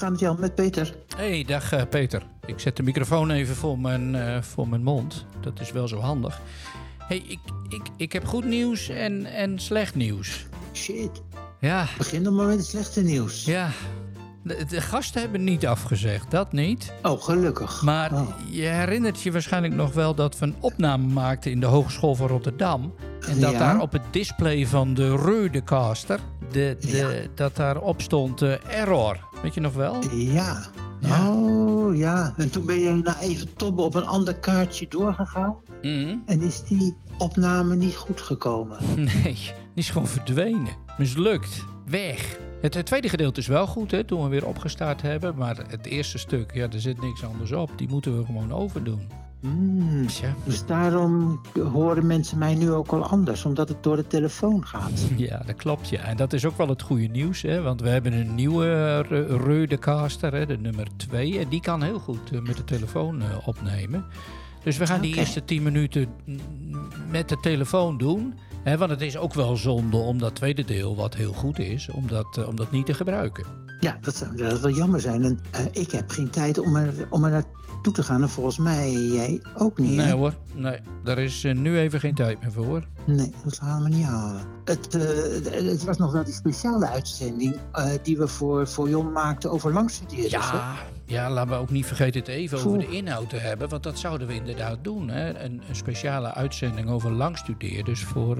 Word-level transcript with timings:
Dag 0.00 0.20
Jan, 0.20 0.36
met 0.40 0.54
Peter. 0.54 0.94
Hey, 1.16 1.44
dag 1.44 1.72
uh, 1.72 1.82
Peter. 1.90 2.22
Ik 2.46 2.60
zet 2.60 2.76
de 2.76 2.82
microfoon 2.82 3.30
even 3.30 3.54
voor 3.56 3.78
mijn, 3.78 4.14
uh, 4.14 4.42
voor 4.42 4.68
mijn 4.68 4.82
mond. 4.82 5.26
Dat 5.40 5.60
is 5.60 5.72
wel 5.72 5.88
zo 5.88 5.98
handig. 5.98 6.40
Hey, 6.98 7.22
ik, 7.26 7.38
ik, 7.68 7.82
ik 7.96 8.12
heb 8.12 8.24
goed 8.26 8.44
nieuws 8.44 8.88
en, 8.88 9.26
en 9.26 9.58
slecht 9.58 9.94
nieuws. 9.94 10.46
Shit. 10.72 11.22
Ja. 11.60 11.86
Begin 11.98 12.22
dan 12.22 12.34
maar 12.34 12.46
met 12.46 12.56
het 12.56 12.66
slechte 12.66 13.02
nieuws. 13.02 13.44
Ja. 13.44 13.70
De, 14.42 14.64
de, 14.68 14.80
gasten 14.80 15.20
hebben 15.20 15.44
niet 15.44 15.66
afgezegd, 15.66 16.30
dat 16.30 16.52
niet. 16.52 16.92
Oh, 17.02 17.22
gelukkig. 17.22 17.82
Maar 17.82 18.12
oh. 18.12 18.28
je 18.50 18.62
herinnert 18.62 19.22
je 19.22 19.32
waarschijnlijk 19.32 19.74
nog 19.74 19.92
wel 19.92 20.14
dat 20.14 20.38
we 20.38 20.46
een 20.46 20.56
opname 20.60 21.06
maakten 21.06 21.50
in 21.50 21.60
de 21.60 21.66
Hogeschool 21.66 22.14
van 22.14 22.26
Rotterdam. 22.28 22.94
En 23.28 23.40
dat 23.40 23.52
Ja. 23.52 23.58
daar 23.58 23.80
op 23.80 23.92
het 23.92 24.02
display 24.10 24.66
van 24.66 24.94
de 24.94 25.16
Reudecaster, 25.16 26.20
de, 26.50 26.76
de, 26.80 26.96
Ja. 26.96 27.08
dat 27.34 27.56
daarop 27.56 28.00
stond 28.00 28.42
eh, 28.42 28.80
error. 28.80 29.30
Weet 29.42 29.54
je 29.54 29.60
nog 29.60 29.74
wel? 29.74 30.10
Ja. 30.10 30.66
Ja. 31.00 31.30
Oh, 31.30 31.96
ja. 31.96 32.34
En 32.36 32.50
toen 32.50 32.66
ben 32.66 32.78
je 32.78 32.90
na 32.90 33.20
even 33.20 33.54
tobben 33.56 33.84
op 33.84 33.94
een 33.94 34.06
ander 34.06 34.34
kaartje 34.34 34.86
doorgegaan. 34.88 35.56
Mhm. 35.82 36.16
En 36.26 36.40
is 36.40 36.62
die 36.62 36.96
opname 37.18 37.76
niet 37.76 37.96
goed 37.96 38.20
gekomen. 38.20 38.78
Nee, 38.96 39.34
die 39.74 39.84
is 39.84 39.90
gewoon 39.90 40.08
verdwenen. 40.08 40.76
Mislukt. 40.98 41.64
Weg. 41.86 42.38
Het, 42.60 42.74
het 42.74 42.86
tweede 42.86 43.08
gedeelte 43.08 43.40
is 43.40 43.46
wel 43.46 43.66
goed, 43.66 43.90
hè, 43.90 44.04
toen 44.04 44.22
we 44.22 44.28
weer 44.28 44.46
opgestart 44.46 45.02
hebben. 45.02 45.36
Maar 45.36 45.56
het 45.68 45.86
eerste 45.86 46.18
stuk, 46.18 46.54
ja, 46.54 46.68
er 46.70 46.80
zit 46.80 47.00
niks 47.00 47.24
anders 47.24 47.52
op. 47.52 47.70
Die 47.76 47.88
moeten 47.88 48.18
we 48.18 48.24
gewoon 48.24 48.52
overdoen. 48.52 49.08
Hmm. 49.42 50.06
Dus 50.44 50.66
daarom 50.66 51.40
horen 51.72 52.06
mensen 52.06 52.38
mij 52.38 52.54
nu 52.54 52.70
ook 52.70 52.88
al 52.92 53.04
anders, 53.04 53.44
omdat 53.44 53.68
het 53.68 53.82
door 53.82 53.96
de 53.96 54.06
telefoon 54.06 54.66
gaat. 54.66 55.00
Ja, 55.16 55.42
dat 55.46 55.56
klopt, 55.56 55.88
ja. 55.88 56.00
En 56.00 56.16
dat 56.16 56.32
is 56.32 56.44
ook 56.44 56.56
wel 56.56 56.68
het 56.68 56.82
goede 56.82 57.06
nieuws, 57.06 57.42
hè. 57.42 57.62
Want 57.62 57.80
we 57.80 57.88
hebben 57.88 58.12
een 58.12 58.34
nieuwe 58.34 58.98
Re- 59.00 59.36
Reudecaster, 59.36 60.34
hè, 60.34 60.46
de 60.46 60.58
nummer 60.58 60.86
2. 60.96 61.38
En 61.38 61.48
die 61.48 61.60
kan 61.60 61.82
heel 61.82 61.98
goed 61.98 62.30
eh, 62.32 62.40
met 62.40 62.56
de 62.56 62.64
telefoon 62.64 63.22
eh, 63.22 63.28
opnemen. 63.48 64.04
Dus 64.64 64.76
we 64.76 64.86
gaan 64.86 65.00
die 65.00 65.16
eerste 65.16 65.44
10 65.44 65.62
minuten 65.62 66.08
met 67.10 67.28
de 67.28 67.40
telefoon 67.40 67.98
doen. 67.98 68.34
Hè, 68.62 68.78
want 68.78 68.90
het 68.90 69.00
is 69.00 69.16
ook 69.16 69.34
wel 69.34 69.56
zonde 69.56 69.96
om 69.96 70.18
dat 70.18 70.34
tweede 70.34 70.64
deel, 70.64 70.96
wat 70.96 71.14
heel 71.14 71.32
goed 71.32 71.58
is, 71.58 71.90
om 71.90 72.06
dat, 72.06 72.36
eh, 72.38 72.48
om 72.48 72.56
dat 72.56 72.70
niet 72.70 72.86
te 72.86 72.94
gebruiken. 72.94 73.46
Ja, 73.80 73.98
dat 74.00 74.16
zou 74.16 74.36
dat 74.36 74.60
wel 74.60 74.70
jammer 74.72 75.00
zijn. 75.00 75.22
En 75.24 75.40
ik 75.72 75.90
heb 75.90 76.10
geen 76.10 76.30
tijd 76.30 76.58
om 76.58 76.76
er, 76.76 77.06
om 77.10 77.24
er 77.24 77.44
naartoe 77.82 78.04
te 78.04 78.10
gaan. 78.12 78.22
En 78.22 78.28
volgens 78.28 78.58
mij 78.58 78.92
jij 78.92 79.40
ook 79.56 79.78
niet. 79.78 79.96
hè? 79.96 80.04
Nee 80.04 80.12
hoor, 80.12 80.34
nee. 80.54 80.78
Daar 81.04 81.18
is 81.18 81.44
eh, 81.44 81.54
nu 81.54 81.78
even 81.78 82.00
geen 82.00 82.14
tijd 82.14 82.40
meer 82.40 82.52
voor. 82.52 82.86
Nee, 83.06 83.32
dat 83.44 83.58
gaan 83.58 83.82
we 83.82 83.88
niet 83.88 84.04
halen. 84.04 84.42
Het, 84.64 84.94
eh, 84.94 85.64
het 85.70 85.84
was 85.84 85.96
nog 85.96 86.12
wel 86.12 86.24
die 86.24 86.34
speciale 86.34 86.88
uitzending 86.88 87.56
eh, 87.72 87.90
die 88.02 88.18
we 88.18 88.28
voor, 88.28 88.68
voor 88.68 88.88
Jon 88.88 89.12
maakten 89.12 89.50
over 89.50 89.72
langstudeerders. 89.72 90.50
hè? 90.50 90.56
Ja, 90.56 90.74
ja, 91.06 91.30
laten 91.30 91.50
we 91.50 91.56
ook 91.56 91.70
niet 91.70 91.86
vergeten 91.86 92.20
het 92.20 92.28
even 92.28 92.58
over 92.58 92.78
de 92.78 92.88
inhoud 92.88 93.30
te 93.30 93.36
hebben. 93.36 93.68
Want 93.68 93.82
dat 93.82 93.98
zouden 93.98 94.26
we 94.26 94.34
inderdaad 94.34 94.78
doen. 94.82 95.08
Hè? 95.08 95.44
Een, 95.44 95.62
een 95.68 95.76
speciale 95.76 96.34
uitzending 96.34 96.90
over 96.90 97.10
langstudeerders 97.12 98.04
voor, 98.04 98.38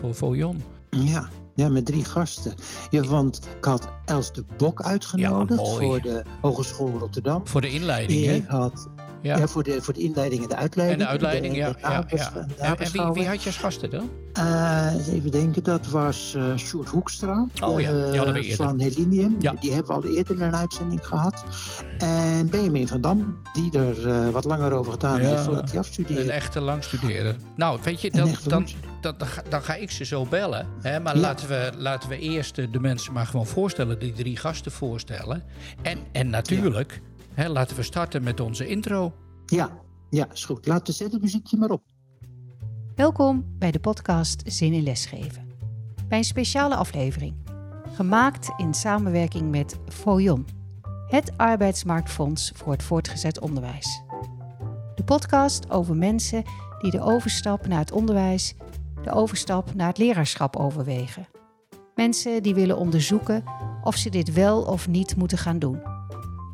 voor, 0.00 0.14
voor 0.14 0.36
Jon. 0.36 0.62
Ja, 0.90 1.28
ja, 1.56 1.68
met 1.68 1.86
drie 1.86 2.04
gasten. 2.04 2.54
Ja, 2.90 3.02
want 3.02 3.40
ik 3.58 3.64
had 3.64 3.88
Els 4.04 4.32
de 4.32 4.44
Bok 4.56 4.82
uitgenodigd 4.82 5.60
Ja, 5.60 5.66
voor 5.66 6.00
de 6.00 6.22
Hogeschool 6.40 6.98
Rotterdam. 6.98 7.46
Voor 7.46 7.60
de 7.60 7.70
inleiding, 7.70 8.20
Ik 8.24 8.28
hè? 8.28 8.56
had 8.56 8.88
Ja. 9.22 9.38
ja. 9.38 9.46
voor, 9.46 9.62
de, 9.62 9.82
voor 9.82 9.94
de 9.94 10.00
inleiding 10.00 10.42
en 10.42 10.48
de 10.48 10.56
uitleiding. 10.56 11.00
en 11.00 11.04
de 11.06 11.10
uitleiding, 11.10 11.52
de- 11.52 11.58
ja. 11.58 11.72
de 11.72 11.78
ja, 12.16 12.32
En, 12.58 12.78
en 12.78 12.92
wie, 12.92 13.02
wie 13.12 13.26
had 13.26 13.42
je 13.42 13.46
als 13.48 13.56
gasten 13.56 13.90
dan? 13.90 14.10
Eh, 14.32 14.92
even 15.14 15.30
denken, 15.30 15.62
dat 15.62 15.86
was 15.86 16.34
eh 16.36 16.56
Sjoerd 16.56 16.88
Hoekstra. 16.88 17.46
Oh 17.62 17.80
ja, 17.80 17.92
die 17.92 18.02
eh, 18.04 18.16
hadden 18.16 18.34
we. 18.34 18.54
Van 18.56 18.80
Helinium. 18.80 19.36
Ja. 19.38 19.52
Die 19.60 19.72
hebben 19.72 19.96
we 20.00 20.02
al 20.08 20.14
eerder 20.16 20.34
in 20.36 20.42
een 20.42 20.56
uitzending 20.56 21.06
gehad. 21.06 21.44
En 21.98 22.48
Benjamin 22.50 22.88
van 22.88 23.00
Dam, 23.00 23.36
die 23.52 23.78
er 23.78 24.08
eh, 24.08 24.28
wat 24.28 24.44
langer 24.44 24.72
over 24.72 24.92
gedaan 24.92 25.18
heeft 25.20 25.40
voordat 25.42 25.64
hij 25.64 25.72
Een 25.72 25.78
afstudeerde. 25.78 26.32
echte 26.32 26.60
langstudeerder. 26.60 27.36
Nou, 27.56 27.78
weet 27.82 28.00
je, 28.00 28.08
Een 28.12 28.18
dan, 28.18 28.34
dan, 28.46 28.68
dan, 29.00 29.28
dan, 29.48 29.62
ga, 29.62 29.74
ik 29.74 29.90
ze 29.90 30.04
zo 30.04 30.24
bellen. 30.24 30.66
Hè? 30.82 31.00
Maar 31.00 31.16
laten, 31.16 31.48
we, 31.48 31.70
laten 31.78 32.08
we 32.08 32.18
eerst 32.18 32.58
eh, 32.58 32.66
de 32.72 32.80
mensen 32.80 33.12
maar 33.12 33.26
gewoon 33.26 33.46
voorstellen, 33.46 33.98
die 33.98 34.12
drie 34.12 34.36
gasten 34.36 34.72
voorstellen. 34.72 35.42
En, 35.82 35.98
en 36.12 36.30
natuurlijk, 36.30 37.00
hè, 37.36 37.48
laten 37.48 37.76
we 37.76 37.82
starten 37.82 38.22
met 38.22 38.40
onze 38.40 38.66
intro. 38.66 39.12
Ja, 39.46 39.70
ja, 40.10 40.32
is 40.32 40.44
goed. 40.44 40.66
Laat 40.66 40.86
de 40.86 40.92
zettelmuziekje 40.92 41.56
maar 41.56 41.70
op. 41.70 41.82
Welkom 42.94 43.44
bij 43.58 43.70
de 43.70 43.80
podcast 43.80 44.42
Zin 44.46 44.72
in 44.72 44.82
Lesgeven. 44.82 45.50
Bij 46.08 46.18
een 46.18 46.24
speciale 46.24 46.74
aflevering. 46.74 47.34
Gemaakt 47.94 48.52
in 48.56 48.74
samenwerking 48.74 49.50
met 49.50 49.78
FOJON, 49.88 50.46
het 51.08 51.32
arbeidsmarktfonds 51.36 52.52
voor 52.54 52.72
het 52.72 52.82
voortgezet 52.82 53.40
onderwijs. 53.40 54.02
De 54.94 55.04
podcast 55.04 55.70
over 55.70 55.96
mensen 55.96 56.42
die 56.78 56.90
de 56.90 57.00
overstap 57.00 57.66
naar 57.66 57.78
het 57.78 57.92
onderwijs, 57.92 58.54
de 59.02 59.10
overstap 59.10 59.74
naar 59.74 59.88
het 59.88 59.98
leraarschap 59.98 60.56
overwegen. 60.56 61.28
Mensen 61.94 62.42
die 62.42 62.54
willen 62.54 62.78
onderzoeken 62.78 63.44
of 63.82 63.96
ze 63.96 64.10
dit 64.10 64.32
wel 64.32 64.62
of 64.62 64.88
niet 64.88 65.16
moeten 65.16 65.38
gaan 65.38 65.58
doen. 65.58 65.95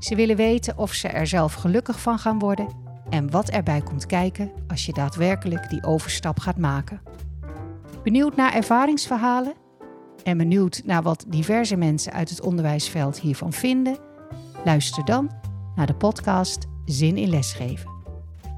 Ze 0.03 0.15
willen 0.15 0.37
weten 0.37 0.79
of 0.79 0.93
ze 0.93 1.09
er 1.09 1.27
zelf 1.27 1.55
gelukkig 1.55 2.01
van 2.01 2.19
gaan 2.19 2.39
worden 2.39 2.69
en 3.11 3.31
wat 3.31 3.51
erbij 3.51 3.81
komt 3.81 4.07
kijken 4.07 4.53
als 4.69 4.87
je 4.87 4.93
daadwerkelijk 4.93 5.71
die 5.71 5.85
overstap 5.85 6.39
gaat 6.41 6.59
maken. 6.59 7.01
Benieuwd 8.03 8.37
naar 8.37 8.55
ervaringsverhalen 8.55 9.55
en 10.25 10.37
benieuwd 10.37 10.83
naar 10.85 11.03
wat 11.03 11.25
diverse 11.29 11.77
mensen 11.77 12.13
uit 12.13 12.31
het 12.31 12.41
onderwijsveld 12.41 13.21
hiervan 13.21 13.53
vinden? 13.53 13.99
Luister 14.65 15.05
dan 15.05 15.31
naar 15.75 15.87
de 15.87 15.95
podcast 15.95 16.67
Zin 16.85 17.17
in 17.17 17.29
Lesgeven. 17.29 17.91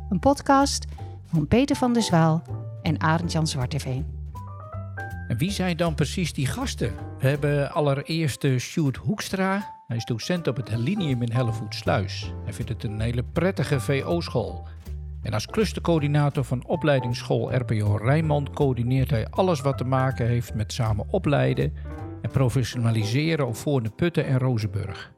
Een 0.09 0.19
podcast 0.19 0.85
van 1.27 1.49
Peter 1.49 1.77
van 1.77 1.93
der 1.93 2.03
Zwaal 2.03 2.43
en 2.83 3.01
Arend-Jan 3.01 3.47
Zwarteveen. 3.47 4.07
En 5.29 5.37
wie 5.37 5.51
zijn 5.51 5.77
dan 5.77 5.95
precies 5.95 6.33
die 6.33 6.47
gasten? 6.47 6.93
We 7.19 7.29
hebben 7.29 7.73
allereerst 7.73 8.45
eh, 8.45 8.59
Sjoerd 8.59 8.97
Hoekstra. 8.97 9.74
Hij 9.87 9.97
is 9.97 10.05
docent 10.05 10.49
op 10.49 10.57
het 10.57 10.69
Helinium 10.69 11.23
in 11.23 11.33
Hellevoetsluis. 11.33 12.33
Hij 12.45 12.53
vindt 12.53 12.71
het 12.71 12.85
een 12.85 13.01
hele 13.01 13.23
prettige 13.23 13.81
VO-school. 13.81 14.69
En 15.23 15.33
als 15.33 15.47
clustercoördinator 15.47 16.45
van 16.45 16.67
opleidingsschool 16.67 17.55
RPO 17.55 17.97
Rijnmond 17.97 18.51
coördineert 18.51 19.11
hij 19.11 19.29
alles 19.31 19.61
wat 19.61 19.79
te 19.79 19.85
maken 19.85 20.27
heeft 20.27 20.55
met 20.55 20.73
samen 20.73 21.07
opleiden 21.11 21.73
en 22.23 22.31
professionaliseren 22.31 23.47
op 23.47 23.57
Voorne 23.57 23.91
Putten 23.91 24.27
en 24.27 24.39
Rozenburg. 24.39 25.13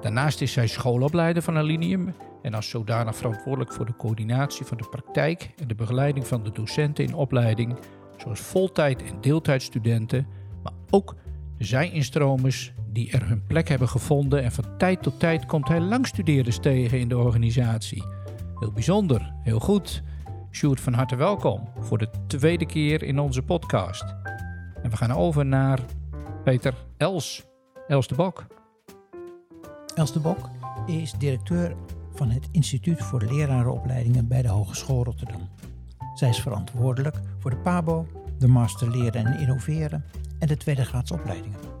Daarnaast 0.00 0.40
is 0.40 0.54
hij 0.54 0.66
schoolopleider 0.66 1.42
van 1.42 1.56
Alinium 1.56 2.14
en 2.42 2.54
als 2.54 2.68
zodanig 2.68 3.16
verantwoordelijk 3.16 3.72
voor 3.72 3.86
de 3.86 3.96
coördinatie 3.96 4.66
van 4.66 4.76
de 4.76 4.88
praktijk 4.90 5.50
en 5.60 5.68
de 5.68 5.74
begeleiding 5.74 6.26
van 6.26 6.42
de 6.42 6.52
docenten 6.52 7.04
in 7.04 7.14
opleiding, 7.14 7.78
zoals 8.16 8.40
voltijd- 8.40 9.02
en 9.02 9.20
deeltijdstudenten, 9.20 10.26
maar 10.62 10.72
ook 10.90 11.14
de 11.58 11.64
zij-instromers 11.64 12.72
die 12.96 13.10
er 13.10 13.28
hun 13.28 13.46
plek 13.46 13.68
hebben 13.68 13.88
gevonden 13.88 14.42
en 14.42 14.52
van 14.52 14.64
tijd 14.78 15.02
tot 15.02 15.20
tijd 15.20 15.46
komt 15.46 15.68
hij 15.68 15.80
langstudeerders 15.80 16.58
tegen 16.58 16.98
in 16.98 17.08
de 17.08 17.18
organisatie. 17.18 18.04
Heel 18.58 18.72
bijzonder, 18.72 19.32
heel 19.42 19.58
goed. 19.58 20.02
Sjoerd, 20.50 20.80
van 20.80 20.92
harte 20.92 21.16
welkom 21.16 21.68
voor 21.80 21.98
de 21.98 22.08
tweede 22.26 22.66
keer 22.66 23.02
in 23.02 23.18
onze 23.18 23.42
podcast. 23.42 24.04
En 24.82 24.90
we 24.90 24.96
gaan 24.96 25.10
over 25.12 25.46
naar 25.46 25.80
Peter 26.44 26.74
Els, 26.96 27.44
Els 27.88 28.08
de 28.08 28.14
Bok. 28.14 28.46
Els 29.94 30.12
de 30.12 30.20
Bok 30.20 30.48
is 30.86 31.12
directeur 31.12 31.76
van 32.14 32.30
het 32.30 32.48
Instituut 32.52 33.02
voor 33.02 33.22
Lerarenopleidingen 33.22 34.28
bij 34.28 34.42
de 34.42 34.48
Hogeschool 34.48 35.04
Rotterdam. 35.04 35.48
Zij 36.14 36.28
is 36.28 36.40
verantwoordelijk 36.40 37.16
voor 37.38 37.50
de 37.50 37.56
PABO, 37.58 38.06
de 38.38 38.48
Master 38.48 38.90
Leren 38.90 39.26
en 39.26 39.38
Innoveren 39.40 40.04
en 40.38 40.48
de 40.48 40.56
tweede 40.56 40.84
graadsopleidingen. 40.84 41.75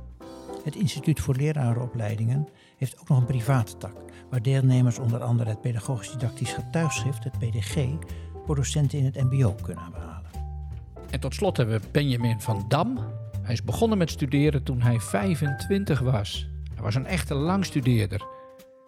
Het 0.66 0.76
Instituut 0.76 1.20
voor 1.20 1.34
Lerarenopleidingen 1.34 2.48
heeft 2.76 3.00
ook 3.00 3.08
nog 3.08 3.18
een 3.18 3.26
private 3.26 3.76
tak, 3.76 3.94
waar 4.30 4.42
deelnemers 4.42 4.98
onder 4.98 5.22
andere 5.22 5.50
het 5.50 5.60
Pedagogisch 5.60 6.10
Didactisch 6.10 6.52
Getuigschrift, 6.52 7.24
het 7.24 7.38
PDG, 7.38 7.86
voor 8.46 8.56
docenten 8.56 8.98
in 8.98 9.04
het 9.04 9.14
MBO 9.14 9.54
kunnen 9.62 9.92
behalen. 9.92 10.30
En 11.10 11.20
tot 11.20 11.34
slot 11.34 11.56
hebben 11.56 11.80
we 11.80 11.86
Benjamin 11.92 12.40
van 12.40 12.64
Dam. 12.68 12.98
Hij 13.42 13.52
is 13.52 13.64
begonnen 13.64 13.98
met 13.98 14.10
studeren 14.10 14.62
toen 14.62 14.80
hij 14.82 15.00
25 15.00 16.00
was. 16.00 16.48
Hij 16.74 16.82
was 16.82 16.94
een 16.94 17.06
echte 17.06 17.34
langstudeerder. 17.34 18.20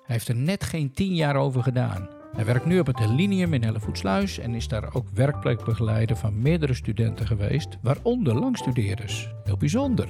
Hij 0.02 0.16
heeft 0.16 0.28
er 0.28 0.36
net 0.36 0.64
geen 0.64 0.92
10 0.92 1.14
jaar 1.14 1.36
over 1.36 1.62
gedaan. 1.62 2.08
Hij 2.32 2.44
werkt 2.44 2.66
nu 2.66 2.78
op 2.78 2.86
het 2.86 2.98
Helinium 2.98 3.54
in 3.54 3.62
Hellevoetsluis 3.62 4.38
en 4.38 4.54
is 4.54 4.68
daar 4.68 4.94
ook 4.94 5.08
werkplekbegeleider 5.14 6.16
van 6.16 6.42
meerdere 6.42 6.74
studenten 6.74 7.26
geweest, 7.26 7.78
waaronder 7.82 8.34
langstudeerders. 8.34 9.28
Heel 9.44 9.56
bijzonder. 9.56 10.08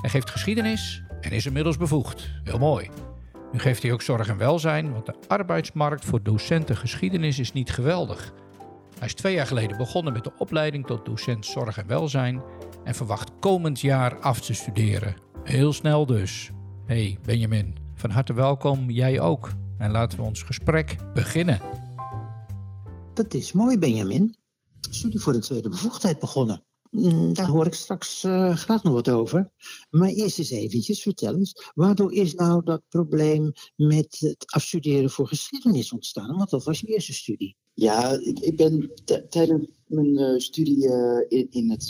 Hij 0.00 0.10
geeft 0.10 0.30
geschiedenis 0.30 1.02
en 1.20 1.30
is 1.30 1.46
inmiddels 1.46 1.76
bevoegd. 1.76 2.30
Heel 2.44 2.58
mooi. 2.58 2.90
Nu 3.52 3.58
geeft 3.58 3.82
hij 3.82 3.92
ook 3.92 4.02
zorg 4.02 4.28
en 4.28 4.36
welzijn, 4.36 4.92
want 4.92 5.06
de 5.06 5.14
arbeidsmarkt 5.28 6.04
voor 6.04 6.22
docenten 6.22 6.76
geschiedenis 6.76 7.38
is 7.38 7.52
niet 7.52 7.70
geweldig. 7.70 8.32
Hij 8.98 9.06
is 9.06 9.14
twee 9.14 9.34
jaar 9.34 9.46
geleden 9.46 9.76
begonnen 9.76 10.12
met 10.12 10.24
de 10.24 10.32
opleiding 10.38 10.86
tot 10.86 11.04
docent 11.04 11.46
zorg 11.46 11.78
en 11.78 11.86
welzijn 11.86 12.42
en 12.84 12.94
verwacht 12.94 13.30
komend 13.40 13.80
jaar 13.80 14.18
af 14.18 14.40
te 14.40 14.54
studeren. 14.54 15.16
Heel 15.44 15.72
snel 15.72 16.06
dus. 16.06 16.50
hey 16.86 17.18
Benjamin, 17.22 17.76
van 17.94 18.10
harte 18.10 18.32
welkom. 18.32 18.90
Jij 18.90 19.20
ook. 19.20 19.50
En 19.78 19.90
laten 19.90 20.18
we 20.18 20.24
ons 20.24 20.42
gesprek 20.42 20.96
beginnen. 21.14 21.60
Dat 23.14 23.34
is 23.34 23.52
mooi, 23.52 23.78
Benjamin. 23.78 24.36
Studie 24.80 25.20
voor 25.20 25.32
de 25.32 25.38
tweede 25.38 25.68
bevoegdheid 25.68 26.18
begonnen. 26.18 26.62
Mm, 26.90 27.32
Daar 27.34 27.48
hoor 27.48 27.66
ik 27.66 27.74
straks 27.74 28.24
eh, 28.24 28.56
graag 28.56 28.82
nog 28.82 28.92
wat 28.92 29.08
over. 29.08 29.50
Maar 29.90 30.08
eerst 30.08 30.38
eens 30.38 30.50
eventjes, 30.50 31.02
vertel 31.02 31.34
eens. 31.34 31.70
Waardoor 31.74 32.12
is 32.12 32.34
nou 32.34 32.64
dat 32.64 32.82
probleem 32.88 33.52
met 33.76 34.16
het 34.18 34.44
afstuderen 34.46 35.10
voor 35.10 35.28
geschiedenis 35.28 35.92
ontstaan? 35.92 36.36
Want 36.36 36.50
dat 36.50 36.64
was 36.64 36.80
je 36.80 36.86
eerste 36.86 37.12
studie. 37.12 37.56
Ja, 37.74 38.10
ik, 38.10 38.38
ik 38.38 38.56
ben 38.56 38.90
tijdens 39.28 39.66
mijn 39.86 40.16
eh, 40.16 40.38
studie 40.38 40.88
eh, 40.88 41.38
in, 41.38 41.46
in 41.50 41.70
het 41.70 41.88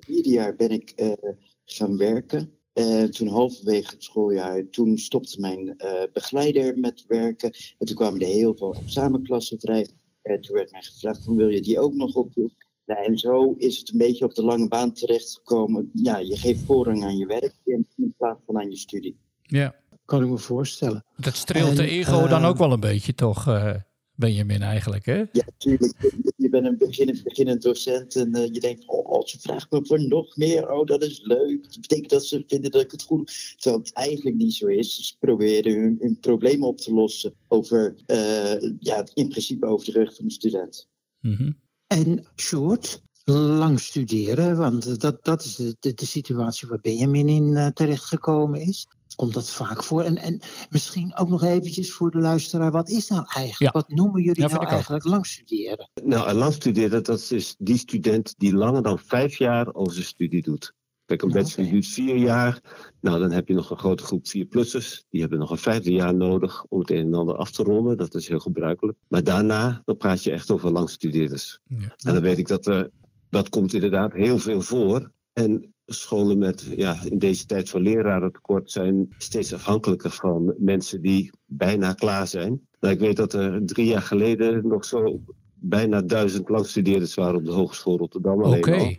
vierde 0.00 0.30
jaar 0.30 0.56
ben 0.56 0.70
ik 0.70 1.16
gaan 1.64 1.96
werken. 1.96 2.52
En 2.72 3.10
toen 3.10 3.28
halverwege 3.28 3.90
het 3.90 4.02
schooljaar, 4.02 4.68
toen 4.70 4.98
stopte 4.98 5.40
mijn 5.40 5.76
begeleider 6.12 6.78
met 6.78 7.04
werken. 7.06 7.52
En 7.78 7.86
toen 7.86 7.96
kwamen 7.96 8.20
er 8.20 8.26
heel 8.26 8.56
veel 8.56 8.74
examenklassen 8.74 9.60
vrij. 9.60 9.88
En 10.22 10.40
toen 10.40 10.54
werd 10.56 10.70
mij 10.70 10.82
gevraagd 10.82 11.24
van 11.24 11.36
wil 11.36 11.48
je 11.48 11.60
die 11.60 11.80
ook 11.80 11.94
nog 11.94 12.14
opdoen? 12.14 12.52
Nou, 12.88 13.04
en 13.04 13.18
zo 13.18 13.54
is 13.58 13.78
het 13.78 13.90
een 13.92 13.98
beetje 13.98 14.24
op 14.24 14.34
de 14.34 14.42
lange 14.42 14.68
baan 14.68 14.92
terechtgekomen. 14.92 15.90
Ja, 15.92 16.18
je 16.18 16.36
geeft 16.36 16.60
voorrang 16.64 17.04
aan 17.04 17.16
je 17.16 17.26
werk 17.26 17.54
in 17.64 17.86
plaats 18.16 18.40
van 18.46 18.58
aan 18.58 18.70
je 18.70 18.76
studie. 18.76 19.16
Ja. 19.42 19.74
Kan 20.04 20.22
ik 20.22 20.28
me 20.28 20.38
voorstellen. 20.38 21.04
Dat 21.16 21.34
streelt 21.34 21.76
de 21.76 21.86
ego 21.88 22.26
dan 22.26 22.42
eh, 22.42 22.48
ook 22.48 22.56
wel 22.56 22.72
een 22.72 22.80
beetje, 22.80 23.14
toch, 23.14 23.46
eh, 23.46 23.74
Benjamin, 24.14 24.62
eigenlijk, 24.62 25.06
hè? 25.06 25.16
Ja, 25.16 25.44
natuurlijk. 25.46 25.94
Je- 26.36 26.48
bent 26.48 26.66
een 26.66 26.78
beginnend, 26.78 27.22
beginnend 27.22 27.62
docent 27.62 28.16
en 28.16 28.34
eh, 28.34 28.52
je 28.52 28.60
denkt, 28.60 28.86
oh, 28.86 29.24
ze 29.24 29.40
vraagt 29.40 29.70
me 29.70 29.86
voor 29.86 30.06
nog 30.08 30.36
meer. 30.36 30.70
Oh, 30.70 30.86
dat 30.86 31.02
is 31.02 31.20
leuk. 31.22 31.62
Dat 31.62 31.80
betekent 31.80 32.10
dat 32.10 32.24
ze 32.26 32.44
vinden 32.46 32.70
dat 32.70 32.82
ik 32.82 32.90
het 32.90 33.02
goed 33.02 33.16
doe. 33.18 33.54
Terwijl 33.56 33.82
het 33.82 33.92
eigenlijk 33.92 34.36
niet 34.36 34.54
zo 34.54 34.66
is. 34.66 35.06
Ze 35.06 35.14
proberen 35.18 35.80
hun, 35.80 35.96
hun 36.00 36.18
probleem 36.20 36.64
op 36.64 36.78
te 36.78 36.92
lossen 36.92 37.34
over, 37.48 37.94
eh, 38.06 38.60
ja, 38.78 39.06
in 39.14 39.28
principe 39.28 39.66
over 39.66 39.86
de 39.86 39.92
rug 39.92 40.14
van 40.16 40.24
de 40.24 40.32
student. 40.32 40.88
Mhm. 41.20 41.50
En 41.88 42.26
Sjoerd, 42.36 43.02
lang 43.24 43.80
studeren, 43.80 44.56
want 44.56 45.00
dat, 45.00 45.24
dat 45.24 45.44
is 45.44 45.54
de, 45.54 45.76
de, 45.80 45.94
de 45.94 46.06
situatie 46.06 46.68
waar 46.68 46.80
Benjamin 46.80 47.28
in 47.28 47.56
eh, 47.56 47.66
terechtgekomen 47.66 48.60
is. 48.60 48.86
Komt 49.16 49.34
dat 49.34 49.50
vaak 49.50 49.84
voor? 49.84 50.02
En, 50.02 50.16
en 50.16 50.40
misschien 50.70 51.16
ook 51.16 51.28
nog 51.28 51.42
eventjes 51.42 51.92
voor 51.92 52.10
de 52.10 52.18
luisteraar, 52.18 52.70
wat 52.70 52.88
is 52.88 53.08
nou 53.08 53.24
eigenlijk? 53.26 53.74
Ja. 53.74 53.80
Wat 53.80 53.88
noemen 53.88 54.22
jullie 54.22 54.42
Ja, 54.42 54.48
nou 54.48 54.60
ook. 54.60 54.70
eigenlijk 54.70 55.04
lang 55.04 55.26
studeren? 55.26 55.90
Nou, 56.04 56.32
lang 56.32 56.52
studeren, 56.52 57.04
dat 57.04 57.30
is 57.30 57.54
die 57.58 57.78
student 57.78 58.34
die 58.38 58.54
langer 58.54 58.82
dan 58.82 58.98
vijf 58.98 59.38
jaar 59.38 59.74
over 59.74 59.92
zijn 59.92 60.06
studie 60.06 60.42
doet. 60.42 60.74
Kijk, 61.08 61.22
een 61.22 61.30
bachelor 61.30 61.70
duurt 61.70 61.86
vier 61.86 62.16
jaar. 62.16 62.60
Nou, 63.00 63.20
dan 63.20 63.30
heb 63.30 63.48
je 63.48 63.54
nog 63.54 63.70
een 63.70 63.78
grote 63.78 64.02
groep 64.02 64.24
4-plussers. 64.26 65.04
Die 65.10 65.20
hebben 65.20 65.38
nog 65.38 65.50
een 65.50 65.58
vijfde 65.58 65.92
jaar 65.92 66.14
nodig 66.14 66.64
om 66.68 66.80
het 66.80 66.90
een 66.90 67.06
en 67.06 67.14
ander 67.14 67.36
af 67.36 67.50
te 67.50 67.62
ronden. 67.62 67.96
Dat 67.96 68.14
is 68.14 68.28
heel 68.28 68.38
gebruikelijk. 68.38 68.98
Maar 69.08 69.24
daarna, 69.24 69.82
dan 69.84 69.96
praat 69.96 70.22
je 70.22 70.30
echt 70.30 70.50
over 70.50 70.70
langstudeerders. 70.70 71.60
Ja. 71.68 71.76
En 71.76 72.12
dan 72.14 72.22
weet 72.22 72.38
ik 72.38 72.48
dat 72.48 72.66
er, 72.66 72.90
dat 73.30 73.48
komt 73.48 73.72
inderdaad 73.72 74.12
heel 74.12 74.38
veel 74.38 74.60
voor. 74.60 75.10
En 75.32 75.74
scholen 75.86 76.38
met, 76.38 76.72
ja, 76.76 76.96
in 77.04 77.18
deze 77.18 77.46
tijd 77.46 77.70
van 77.70 77.80
lerarentekort 77.80 78.70
zijn 78.70 79.08
steeds 79.18 79.54
afhankelijker 79.54 80.10
van 80.10 80.54
mensen 80.58 81.02
die 81.02 81.30
bijna 81.44 81.92
klaar 81.92 82.26
zijn. 82.26 82.60
Nou, 82.80 82.94
ik 82.94 83.00
weet 83.00 83.16
dat 83.16 83.32
er 83.32 83.64
drie 83.64 83.86
jaar 83.86 84.02
geleden 84.02 84.68
nog 84.68 84.84
zo 84.84 85.20
bijna 85.54 86.02
duizend 86.02 86.48
langstudeerders 86.48 87.14
waren 87.14 87.36
op 87.36 87.44
de 87.44 87.52
Hogeschool 87.52 87.98
Rotterdam. 87.98 88.42
alleen 88.42 88.58
Oké. 88.58 88.76
al. 88.76 88.92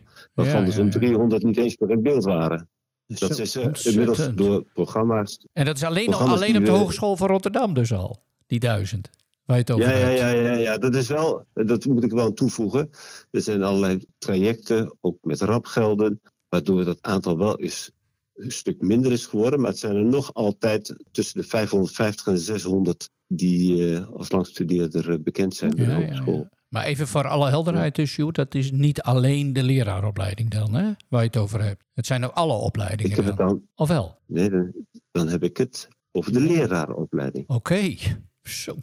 Waarvan 0.44 0.62
Ja, 0.62 0.68
er 0.68 0.74
zo'n 0.74 0.86
ja, 0.86 0.92
ja. 0.94 1.00
300 1.00 1.44
niet 1.44 1.58
eens 1.58 1.78
meer 1.78 1.90
in 1.90 2.02
beeld 2.02 2.24
waren. 2.24 2.70
Dat 3.08 3.36
Zo. 3.36 3.42
is 3.42 3.56
eh, 3.56 3.70
inmiddels 3.84 4.30
door 4.36 4.64
programma's. 4.74 5.46
En 5.54 5.66
dat 5.66 5.76
is 5.76 5.84
alleen, 5.84 6.06
Programma's 6.06 6.36
alleen 6.42 6.58
op 6.58 6.66
de 6.66 6.72
Hogeschool 6.72 7.18
van 7.18 7.28
Rotterdam 7.28 7.74
dus 7.74 7.94
al, 7.94 8.24
die 8.48 8.60
duizend. 8.60 9.10
Waar 9.46 9.58
je 9.58 9.64
het 9.64 9.72
over 9.72 9.86
Ja, 9.90 9.98
ja, 9.98 10.06
hebt. 10.06 10.20
ja, 10.20 10.30
ja, 10.30 10.54
ja, 10.54 10.78
dat 10.78 10.96
is 10.96 11.08
wel, 11.08 11.46
dat 11.54 11.86
moet 11.86 12.04
ik 12.04 12.12
wel 12.12 12.26
aan 12.26 12.34
toevoegen. 12.34 12.90
Er 13.32 13.42
zijn 13.42 13.64
allerlei 13.64 14.06
trajecten, 14.18 14.98
ook 15.02 15.18
met 15.22 15.42
rapgelden, 15.42 16.22
waardoor 16.50 16.86
dat 16.86 16.98
aantal 17.02 17.38
wel 17.38 17.60
eens 17.60 17.92
een 18.36 18.52
stuk 18.52 18.82
minder 18.82 19.12
is 19.12 19.26
geworden. 19.26 19.60
Maar 19.60 19.70
het 19.70 19.80
zijn 19.80 19.96
er 19.96 20.06
nog 20.06 20.34
altijd 20.34 20.96
tussen 21.12 21.42
de 21.42 21.48
550 21.48 22.28
en 22.28 22.38
600 22.40 23.10
die 23.28 23.96
eh, 23.96 24.08
als 24.10 24.32
langstudeerder 24.32 25.10
eh, 25.12 25.18
bekend 25.20 25.56
zijn 25.56 25.76
bij 25.76 25.86
de 25.86 25.92
Ja, 25.92 25.98
hogeschool. 25.98 26.48
ja. 26.52 26.58
Maar 26.70 26.84
even 26.84 27.08
voor 27.08 27.28
alle 27.28 27.50
helderheid 27.50 27.96
dus, 27.96 28.12
Sjoerd, 28.12 28.36
dat 28.36 28.56
is 28.56 28.72
niet 28.72 29.02
alleen 29.02 29.54
de 29.54 29.64
leraaropleiding 29.64 30.50
dan, 30.50 30.74
hè, 30.74 30.92
waar 31.08 31.22
je 31.22 31.28
het 31.28 31.38
over 31.38 31.64
hebt. 31.64 31.84
Het 31.94 32.06
zijn 32.06 32.26
ook 32.26 32.34
alle 32.34 32.54
opleidingen 32.54 33.12
Ik 33.12 33.16
heb 33.16 33.26
het 33.26 33.38
dan. 33.38 33.62
Of 33.76 33.88
wel? 33.88 34.18
nee, 34.26 34.50
dan, 34.50 34.74
dan 35.12 35.28
heb 35.28 35.44
ik 35.44 35.58
het 35.58 35.88
over 36.12 36.34
de 36.34 36.40
lerarenopleiding. 36.40 37.50
Oké. 37.50 37.96
Zo, 38.44 38.76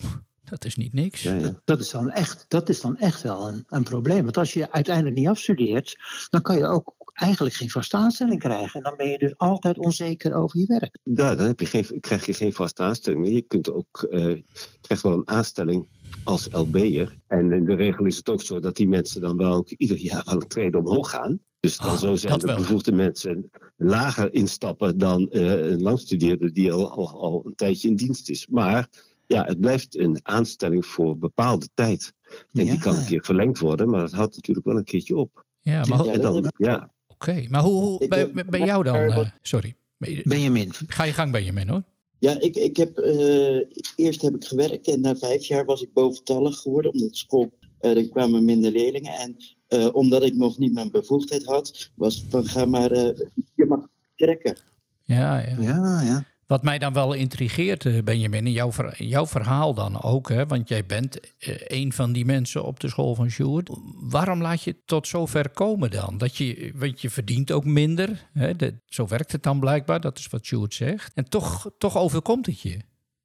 dat 0.45 0.65
is 0.65 0.77
niet 0.77 0.93
niks. 0.93 1.23
Ja, 1.23 1.35
ja. 1.35 1.61
Dat 1.65 1.81
is 1.81 1.91
dan 1.91 2.11
echt, 2.11 2.45
dat 2.49 2.69
is 2.69 2.81
dan 2.81 2.97
echt 2.97 3.23
wel 3.23 3.49
een, 3.49 3.65
een 3.69 3.85
probleem. 3.85 4.23
Want 4.23 4.37
als 4.37 4.53
je 4.53 4.73
uiteindelijk 4.73 5.17
niet 5.17 5.29
afstudeert, 5.29 5.97
dan 6.31 6.43
kan 6.43 6.57
je 6.57 6.67
ook 6.67 6.95
eigenlijk 7.17 7.55
geen 7.57 7.71
vaste 7.71 7.97
aanstelling 7.97 8.39
krijgen. 8.41 8.73
En 8.73 8.83
dan 8.83 8.97
ben 8.97 9.09
je 9.09 9.19
dus 9.19 9.35
altijd 9.37 9.79
onzeker 9.79 10.35
over 10.35 10.59
je 10.61 10.67
werk. 10.67 10.99
Ja, 11.03 11.35
dan 11.35 11.47
heb 11.47 11.61
je 11.61 11.67
geen, 11.67 12.01
krijg 12.01 12.27
je 12.27 12.33
geen 12.35 12.53
vaste 12.53 12.83
aanstelling 12.83 13.21
meer. 13.23 13.33
Je 13.33 13.43
kunt 13.43 13.73
ook, 13.73 14.03
eh, 14.11 14.25
je 14.29 14.45
krijgt 14.81 15.03
wel 15.03 15.13
een 15.13 15.29
aanstelling 15.29 15.89
als 16.25 16.49
LB'er. 16.53 17.17
En 17.27 17.53
in 17.53 17.65
de 17.65 17.75
regel 17.75 18.05
is 18.05 18.17
het 18.17 18.29
ook 18.29 18.43
zo 18.43 18.61
dat 18.61 18.77
die 18.77 18.89
mensen 18.89 19.21
dan 19.21 19.37
wel 19.37 19.53
ook 19.55 19.69
ieder 19.71 19.97
jaar 19.97 20.23
wel 20.25 20.35
een 20.35 20.49
trede 20.49 20.79
omhoog 20.79 21.11
gaan. 21.11 21.41
Dus 21.61 21.73
het 21.73 21.83
kan 21.83 21.91
Ah, 21.91 21.99
zo 21.99 22.15
zijn 22.17 22.33
dat 22.33 22.41
dat, 22.41 22.51
wel. 22.51 22.59
bevoegde 22.59 22.93
mensen 22.93 23.51
lager 23.77 24.35
instappen 24.35 24.99
dan 24.99 25.31
eh, 25.31 25.71
een 25.71 25.83
langstudeerder 25.83 26.53
die 26.53 26.73
al, 26.73 26.91
al, 26.91 27.21
al 27.21 27.43
een 27.47 27.55
tijdje 27.55 27.89
in 27.89 27.97
dienst 27.97 28.31
is. 28.31 28.47
Maar 28.47 28.89
ja, 29.27 29.45
het 29.45 29.61
blijft 29.61 29.97
een 29.99 30.19
aanstelling 30.23 30.87
voor 30.87 31.19
bepaalde 31.19 31.69
tijd. 31.75 32.13
En 32.53 32.65
Ja. 32.65 32.71
die 32.71 32.81
kan 32.81 32.97
een 32.97 33.05
keer 33.07 33.25
verlengd 33.25 33.59
worden, 33.59 33.91
maar 33.91 34.01
dat 34.01 34.13
houdt 34.13 34.35
natuurlijk 34.35 34.67
wel 34.67 34.77
een 34.77 34.85
keertje 34.85 35.17
op. 35.17 35.45
Ja, 35.61 35.85
maar, 35.85 36.07
En 36.07 36.21
dan, 36.21 36.53
ja, 36.57 36.93
oké. 37.19 37.47
maar 37.49 37.63
hoe, 37.63 37.83
hoe 37.83 38.09
bij, 38.09 38.31
ben- 38.33 38.47
bij 38.51 38.61
jou 38.61 38.85
dan? 38.85 38.95
eh, 39.13 39.29
sorry. 39.43 39.77
Ben 39.99 40.11
je- 40.11 40.23
Benjamin, 40.25 40.73
Ga 40.87 41.05
je 41.05 41.13
gang, 41.13 41.33
Benjamin, 41.33 41.69
hoor. 41.69 41.83
Ja, 42.19 42.41
ik, 42.41 42.57
ik 42.57 42.77
heb, 42.77 42.99
eh, 42.99 43.61
eerst 43.97 44.23
heb 44.23 44.35
ik 44.35 44.45
gewerkt 44.45 44.89
en 44.89 45.01
na 45.01 45.17
vijf 45.17 45.45
jaar 45.45 45.65
was 45.65 45.83
ik 45.83 45.93
boventallig 45.93 46.57
geworden, 46.59 46.93
omdat 46.93 47.17
school, 47.17 47.51
eh, 47.79 47.97
er 47.97 48.09
kwamen 48.09 48.45
minder 48.45 48.71
leerlingen. 48.73 49.13
En 49.13 49.37
eh, 49.69 49.89
omdat 49.95 50.23
ik 50.23 50.35
nog 50.35 50.59
niet 50.59 50.73
mijn 50.73 50.91
bevoegdheid 50.91 51.45
had, 51.45 51.91
was 51.95 52.17
het 52.17 52.25
van 52.31 52.45
ga 52.47 52.65
maar, 52.65 52.91
eh, 52.91 53.19
je 53.55 53.67
mag 53.67 53.89
trekken. 54.17 54.57
Ja, 55.05 55.39
ja. 55.39 55.57
ja, 55.61 56.01
ja. 56.03 56.25
Wat 56.47 56.63
mij 56.63 56.79
dan 56.79 56.93
wel 56.93 57.13
intrigeert, 57.13 57.85
eh, 57.87 58.03
Benjamin, 58.03 58.47
in 58.47 58.53
jouw, 58.53 58.73
ver- 58.73 59.03
jouw 59.05 59.27
verhaal 59.27 59.75
dan 59.75 60.03
ook, 60.03 60.29
hè, 60.29 60.47
want 60.47 60.69
jij 60.69 60.87
bent 60.87 61.21
eh, 61.39 61.55
een 61.67 61.93
van 61.93 62.13
die 62.13 62.25
mensen 62.25 62.65
op 62.65 62.81
de 62.81 62.89
school 62.89 63.15
van 63.15 63.31
Sjoerd. 63.31 63.71
Waarom 64.01 64.41
laat 64.43 64.63
je 64.63 64.71
het 64.71 64.87
tot 64.87 65.09
zover 65.09 65.49
komen 65.51 65.91
dan? 65.91 66.19
Dat 66.19 66.37
je, 66.37 66.73
want 66.75 67.01
je 67.01 67.11
verdient 67.11 67.53
ook 67.53 67.65
minder, 67.65 68.29
hè, 68.33 68.57
de- 68.57 68.75
zo 68.87 69.07
werkt 69.07 69.33
het 69.33 69.43
dan 69.43 69.61
blijkbaar, 69.61 70.01
dat 70.01 70.19
is 70.19 70.27
wat 70.27 70.45
Sjoerd 70.45 70.75
zegt. 70.75 71.15
En 71.15 71.29
toch, 71.29 71.71
toch 71.79 71.97
overkomt 71.99 72.47
het 72.47 72.61
je. 72.61 72.79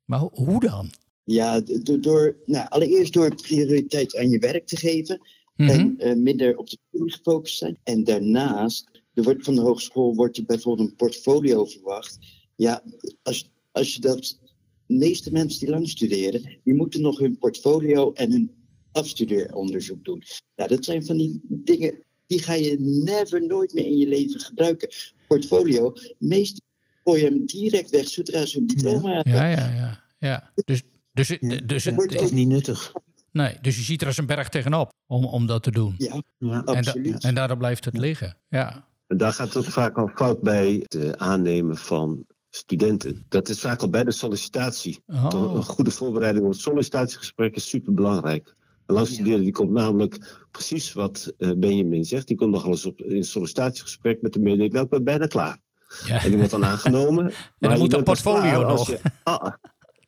Maar 0.05 0.19
ho- 0.19 0.31
hoe 0.33 0.59
dan? 0.59 0.89
Ja, 1.23 1.61
door, 1.83 2.01
door, 2.01 2.35
nou, 2.45 2.67
allereerst 2.69 3.13
door 3.13 3.35
prioriteit 3.35 4.17
aan 4.17 4.29
je 4.29 4.39
werk 4.39 4.67
te 4.67 4.77
geven 4.77 5.19
Mhm. 5.55 5.69
en 5.69 5.95
eh, 5.97 6.15
minder 6.15 6.57
op 6.57 6.69
de 6.69 6.77
studie 6.87 7.11
gefocust 7.13 7.57
zijn. 7.57 7.77
En 7.83 8.03
daarnaast, 8.03 9.01
er 9.13 9.23
wordt 9.23 9.43
van 9.43 9.55
de 9.55 9.61
hogeschool 9.61 10.15
wordt 10.15 10.37
er 10.37 10.45
bijvoorbeeld 10.45 10.89
een 10.89 10.95
portfolio 10.95 11.65
verwacht. 11.65 12.17
Ja, 12.61 12.83
als, 13.23 13.51
als 13.71 13.93
je 13.93 14.01
dat, 14.01 14.39
de 14.85 14.93
meeste 14.93 15.31
mensen 15.31 15.59
die 15.59 15.69
lang 15.69 15.89
studeren, 15.89 16.59
die 16.63 16.73
moeten 16.73 17.01
nog 17.01 17.19
hun 17.19 17.37
portfolio 17.37 18.13
en 18.13 18.31
hun 18.31 18.51
afstudeeronderzoek 18.91 20.03
doen. 20.05 20.23
Ja, 20.55 20.67
dat 20.67 20.85
zijn 20.85 21.05
van 21.05 21.17
die 21.17 21.39
dingen, 21.43 22.03
die 22.27 22.41
ga 22.43 22.53
je 22.53 22.75
never, 22.79 23.47
nooit 23.47 23.73
meer 23.73 23.85
in 23.85 23.97
je 23.97 24.07
leven 24.07 24.39
gebruiken. 24.39 24.89
Portfolio, 25.27 25.93
meestal 26.19 26.59
gooi 27.03 27.21
je 27.21 27.27
hem 27.27 27.45
direct 27.45 27.89
weg 27.89 28.07
zodra 28.07 28.45
ze 28.45 28.57
hun 28.57 28.67
diploma 28.67 29.13
hebben. 29.13 29.33
Ja, 29.33 29.45
ja, 29.47 29.73
ja. 29.73 30.03
ja. 30.19 30.51
Dus, 30.65 30.81
dus, 31.13 31.27
Ja, 31.27 31.59
dus, 31.65 31.83
ja, 31.83 31.91
het, 31.95 32.11
het 32.13 32.21
is 32.21 32.31
niet 32.31 32.47
nuttig. 32.47 32.93
nee, 33.31 33.57
dus 33.61 33.75
je 33.75 33.83
ziet 33.83 34.01
er 34.01 34.07
als 34.07 34.17
een 34.17 34.25
berg 34.25 34.49
tegenop 34.49 34.93
om, 35.07 35.25
om 35.25 35.45
dat 35.45 35.63
te 35.63 35.71
doen. 35.71 35.95
Ja, 35.97 36.21
Ja. 36.37 36.49
En, 36.53 36.65
da- 36.65 36.71
absoluut. 36.73 37.23
en 37.23 37.35
daardoor 37.35 37.57
blijft 37.57 37.85
het 37.85 37.97
liggen. 37.97 38.37
Ja. 38.49 38.89
En 39.07 39.17
daar 39.17 39.33
gaat 39.33 39.53
het 39.53 39.65
vaak 39.67 39.97
al 39.97 40.07
fout 40.15 40.41
bij 40.41 40.85
het 40.87 41.17
aannemen 41.17 41.77
van 41.77 42.25
studenten. 42.55 43.25
Dat 43.29 43.49
is 43.49 43.59
vaak 43.59 43.81
al 43.81 43.89
bij 43.89 44.03
de 44.03 44.11
sollicitatie. 44.11 45.03
Een 45.05 45.23
Oh. 45.33 45.59
goede 45.63 45.91
voorbereiding 45.91 46.45
op 46.45 46.51
het 46.51 46.59
sollicitatiegesprek 46.61 47.55
is 47.55 47.69
superbelangrijk. 47.69 48.55
Een 48.85 48.95
langstudeerder 48.95 49.43
die 49.43 49.51
komt 49.51 49.71
namelijk 49.71 50.45
precies 50.51 50.93
wat 50.93 51.33
eh, 51.37 51.51
Benjamin 51.57 52.05
zegt. 52.05 52.27
Die 52.27 52.37
komt 52.37 52.51
nog 52.51 52.65
eens 52.65 52.85
op 52.85 53.01
in 53.01 53.15
een 53.15 53.23
sollicitatiegesprek 53.23 54.21
met 54.21 54.33
de 54.33 54.39
mededeling. 54.39 54.71
Nou, 54.73 54.83
ik 54.85 54.91
ben 54.91 55.03
bijna 55.03 55.25
klaar. 55.27 55.57
Ja. 56.05 56.23
En 56.23 56.27
die 56.29 56.35
wordt 56.37 56.51
dan 56.51 56.65
aangenomen. 56.65 57.23
dan 57.59 57.69
maar 57.69 57.77
moet 57.79 57.93
een 57.93 58.03
portfolio 58.03 58.61
nog. 58.67 58.87
je- 58.89 58.99
ah, 59.23 59.53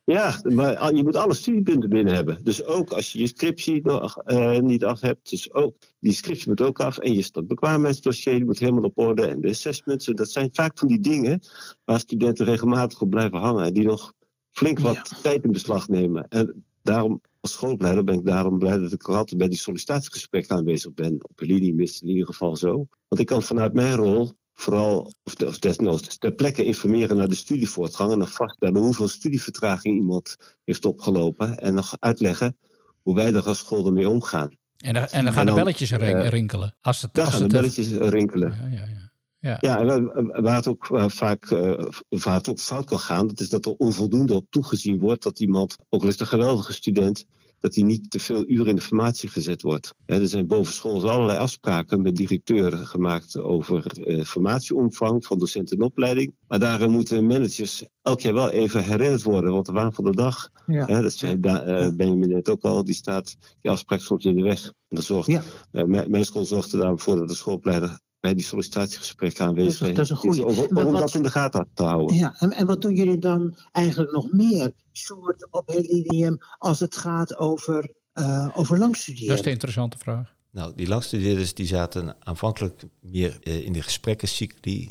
Ja, 0.04 0.40
maar 0.42 0.94
je 0.94 1.02
moet 1.02 1.16
alle 1.16 1.34
studiepunten 1.34 1.88
binnen 1.88 2.14
hebben. 2.14 2.38
Dus 2.42 2.64
ook 2.64 2.90
als 2.90 3.12
je 3.12 3.18
je 3.18 3.26
scriptie 3.26 3.80
nog 3.82 4.22
uh, 4.26 4.58
niet 4.58 4.84
af 4.84 5.00
hebt. 5.00 5.30
Dus 5.30 5.52
ook, 5.52 5.76
die 6.00 6.12
scriptie 6.12 6.48
moet 6.48 6.60
ook 6.60 6.80
af. 6.80 6.98
En 6.98 7.14
je 7.14 7.42
bekwaamheidsdossier 7.46 8.44
moet 8.44 8.58
helemaal 8.58 8.82
op 8.82 8.98
orde. 8.98 9.26
En 9.26 9.40
de 9.40 9.48
assessments. 9.48 10.06
Dat 10.06 10.30
zijn 10.30 10.48
vaak 10.52 10.78
van 10.78 10.88
die 10.88 11.00
dingen 11.00 11.40
waar 11.84 11.98
studenten 12.00 12.46
regelmatig 12.46 13.00
op 13.00 13.10
blijven 13.10 13.38
hangen. 13.38 13.64
En 13.64 13.72
die 13.72 13.84
nog 13.84 14.12
flink 14.50 14.78
wat 14.78 15.22
tijd 15.22 15.44
in 15.44 15.52
beslag 15.52 15.88
nemen. 15.88 16.28
En 16.28 16.64
daarom, 16.82 17.20
als 17.40 17.52
schoolleider 17.52 18.04
ben 18.04 18.14
ik 18.14 18.24
daarom 18.24 18.58
blij 18.58 18.78
dat 18.78 18.92
ik 18.92 19.08
altijd 19.08 19.38
bij 19.38 19.48
die 19.48 19.58
sollicitatiegesprekken 19.58 20.56
aanwezig 20.56 20.94
ben. 20.94 21.14
Op 21.14 21.40
een 21.40 21.46
linie 21.46 21.74
in 22.00 22.08
ieder 22.08 22.26
geval 22.26 22.56
zo. 22.56 22.86
Want 23.08 23.20
ik 23.20 23.26
kan 23.26 23.42
vanuit 23.42 23.72
mijn 23.72 23.94
rol 23.96 24.32
vooral, 24.54 25.12
of, 25.24 25.34
of 25.42 25.58
desnoods, 25.58 26.18
ter 26.18 26.32
plekke 26.32 26.64
informeren 26.64 27.16
naar 27.16 27.28
de 27.28 27.34
studievoortgang 27.34 28.12
en 28.12 28.18
dan 28.18 28.28
vaststellen 28.28 28.80
hoeveel 28.80 29.08
studievertraging 29.08 29.96
iemand 29.96 30.36
heeft 30.64 30.84
opgelopen 30.84 31.58
en 31.58 31.74
nog 31.74 31.96
uitleggen 32.00 32.56
hoe 33.02 33.14
wij 33.14 33.34
er 33.34 33.46
als 33.46 33.58
school 33.58 33.86
ermee 33.86 34.08
omgaan. 34.08 34.56
En, 34.76 34.94
dan, 34.94 35.06
en 35.06 35.24
dan 35.24 35.32
gaan 35.32 35.46
de 35.46 35.52
belletjes 35.52 35.90
uh, 35.90 36.28
rinkelen. 36.28 36.76
Als 36.80 37.02
het, 37.02 37.14
dan 37.14 37.24
als 37.24 37.34
gaan 37.34 37.42
het 37.42 37.50
de 37.50 37.56
belletjes 37.56 37.90
rinkelen. 37.90 38.58
Ja, 38.60 38.76
ja, 38.76 38.86
ja. 38.86 39.04
Ja, 39.38 39.56
ja 39.60 39.78
en 39.78 40.42
waar 40.42 40.56
het 40.56 40.66
ook 40.66 40.88
uh, 40.92 41.08
vaak 41.08 41.50
uh, 41.50 41.86
waar 42.08 42.34
het 42.34 42.48
ook 42.48 42.58
fout 42.58 42.84
kan 42.84 42.98
gaan, 42.98 43.26
dat 43.26 43.40
is 43.40 43.48
dat 43.48 43.66
er 43.66 43.74
onvoldoende 43.76 44.34
op 44.34 44.46
toegezien 44.50 44.98
wordt 44.98 45.22
dat 45.22 45.40
iemand, 45.40 45.76
ook 45.88 46.02
al 46.02 46.08
is 46.08 46.20
een 46.20 46.26
geweldige 46.26 46.72
student, 46.72 47.24
dat 47.64 47.74
hij 47.74 47.84
niet 47.84 48.10
te 48.10 48.20
veel 48.20 48.44
uren 48.46 48.66
in 48.66 48.74
de 48.74 48.80
formatie 48.80 49.28
gezet 49.28 49.62
wordt. 49.62 49.94
er 50.06 50.28
zijn 50.28 50.46
boven 50.46 51.10
allerlei 51.10 51.38
afspraken 51.38 52.02
met 52.02 52.16
directeuren 52.16 52.86
gemaakt 52.86 53.38
over 53.38 53.84
uh, 54.06 54.24
formatieomvang 54.24 55.26
van 55.26 55.38
docenten 55.38 55.76
en 55.76 55.84
opleiding. 55.84 56.34
Maar 56.48 56.58
daarin 56.58 56.90
moeten 56.90 57.26
managers 57.26 57.84
elk 58.02 58.20
jaar 58.20 58.34
wel 58.34 58.50
even 58.50 58.84
herinnerd 58.84 59.22
worden, 59.22 59.52
want 59.52 59.66
de 59.66 59.72
waan 59.72 59.92
van 59.92 60.04
de 60.04 60.14
dag, 60.14 60.48
ja. 60.66 61.00
dat 61.00 61.12
zei 61.12 61.38
uh, 61.42 61.88
Benjamin 61.88 62.28
net 62.28 62.48
ook 62.48 62.62
al, 62.62 62.84
die 62.84 62.94
staat, 62.94 63.36
die 63.60 63.70
afspraak 63.70 64.00
soms 64.00 64.24
in 64.24 64.36
de 64.36 64.42
weg. 64.42 64.64
En 64.64 64.96
dat 64.96 65.04
zorgt, 65.04 65.28
ja. 65.28 65.42
uh, 65.72 66.06
mijn 66.06 66.24
school 66.24 66.44
zorgt 66.44 66.72
er 66.72 66.78
daarvoor 66.78 67.16
dat 67.16 67.28
de 67.28 67.34
schoolopleider 67.34 68.00
bij 68.24 68.34
die 68.34 68.44
sollicitatiegesprekken 68.44 69.46
aanwezig 69.46 69.74
zijn. 69.74 69.94
Dat 69.94 70.04
is 70.04 70.10
een 70.10 70.16
goede. 70.16 70.44
Om, 70.44 70.78
om 70.78 70.92
dat 70.92 71.14
in 71.14 71.22
de 71.22 71.30
gaten 71.30 71.68
te 71.74 71.82
houden. 71.82 72.16
Ja, 72.16 72.34
en, 72.38 72.52
en 72.52 72.66
wat 72.66 72.82
doen 72.82 72.94
jullie 72.94 73.18
dan 73.18 73.56
eigenlijk 73.72 74.12
nog 74.12 74.32
meer, 74.32 74.72
soort 74.92 75.46
op 75.50 75.68
Helinium, 75.68 76.38
als 76.58 76.80
het 76.80 76.96
gaat 76.96 77.36
over, 77.36 77.90
uh, 78.14 78.48
over 78.54 78.78
langstuderen? 78.78 79.28
Dat 79.28 79.36
is 79.36 79.42
de 79.44 79.50
interessante 79.50 79.98
vraag. 79.98 80.34
Nou, 80.50 80.72
die 80.76 80.88
langstudeerders 80.88 81.54
die 81.54 81.66
zaten 81.66 82.16
aanvankelijk 82.18 82.82
meer 83.00 83.38
uh, 83.42 83.64
in 83.64 83.72
de 83.72 83.82
gesprekkencycli. 83.82 84.90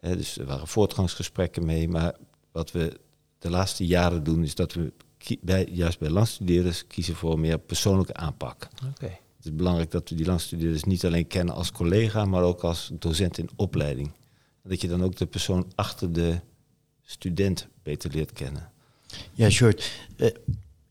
Uh, 0.00 0.12
dus 0.12 0.38
er 0.38 0.46
waren 0.46 0.68
voortgangsgesprekken 0.68 1.64
mee. 1.64 1.88
Maar 1.88 2.16
wat 2.52 2.72
we 2.72 3.00
de 3.38 3.50
laatste 3.50 3.86
jaren 3.86 4.24
doen, 4.24 4.42
is 4.42 4.54
dat 4.54 4.72
we 4.72 4.92
bij, 5.40 5.68
juist 5.70 5.98
bij 5.98 6.10
langstudeerders 6.10 6.86
kiezen 6.86 7.14
voor 7.14 7.38
meer 7.38 7.58
persoonlijke 7.58 8.14
aanpak. 8.14 8.68
Oké. 8.74 8.92
Okay. 9.04 9.20
Is 9.46 9.54
belangrijk 9.54 9.90
dat 9.90 10.08
we 10.08 10.14
die 10.14 10.26
langstudeerders 10.26 10.84
niet 10.84 11.04
alleen 11.04 11.26
kennen 11.26 11.54
als 11.54 11.72
collega, 11.72 12.24
maar 12.24 12.42
ook 12.42 12.60
als 12.60 12.90
docent 12.92 13.38
in 13.38 13.48
opleiding. 13.56 14.10
Dat 14.62 14.80
je 14.80 14.88
dan 14.88 15.02
ook 15.02 15.16
de 15.16 15.26
persoon 15.26 15.72
achter 15.74 16.12
de 16.12 16.40
student 17.02 17.68
beter 17.82 18.10
leert 18.10 18.32
kennen. 18.32 18.70
Ja, 19.32 19.50
Short. 19.50 19.90
Uh, 20.16 20.28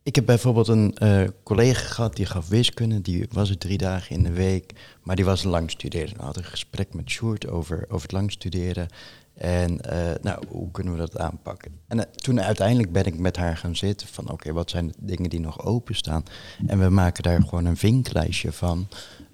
ik 0.03 0.15
heb 0.15 0.25
bijvoorbeeld 0.25 0.67
een 0.67 0.95
uh, 1.03 1.23
collega 1.43 1.81
gehad 1.81 2.15
die 2.15 2.25
gaf 2.25 2.47
wiskunde. 2.47 3.01
Die 3.01 3.25
was 3.31 3.49
er 3.49 3.57
drie 3.57 3.77
dagen 3.77 4.15
in 4.15 4.23
de 4.23 4.31
week, 4.31 4.73
maar 5.03 5.15
die 5.15 5.25
was 5.25 5.43
langstudeerder. 5.43 6.15
We 6.17 6.23
hadden 6.23 6.43
een 6.43 6.49
gesprek 6.49 6.93
met 6.93 7.09
Sjoerd 7.09 7.47
over, 7.47 7.85
over 7.87 8.01
het 8.01 8.11
langstuderen. 8.11 8.87
En 9.35 9.79
uh, 9.91 10.11
nou, 10.21 10.43
hoe 10.47 10.71
kunnen 10.71 10.93
we 10.93 10.99
dat 10.99 11.17
aanpakken? 11.17 11.71
En 11.87 11.97
uh, 11.97 12.03
toen 12.03 12.41
uiteindelijk 12.41 12.91
ben 12.91 13.05
ik 13.05 13.17
met 13.17 13.37
haar 13.37 13.57
gaan 13.57 13.75
zitten 13.75 14.07
van 14.07 14.31
oké, 14.31 14.53
wat 14.53 14.69
zijn 14.69 14.87
de 14.87 14.93
dingen 14.97 15.29
die 15.29 15.39
nog 15.39 15.65
openstaan? 15.65 16.23
En 16.67 16.79
we 16.79 16.89
maken 16.89 17.23
daar 17.23 17.41
gewoon 17.41 17.65
een 17.65 17.77
vinklijstje 17.77 18.51
van. 18.51 18.87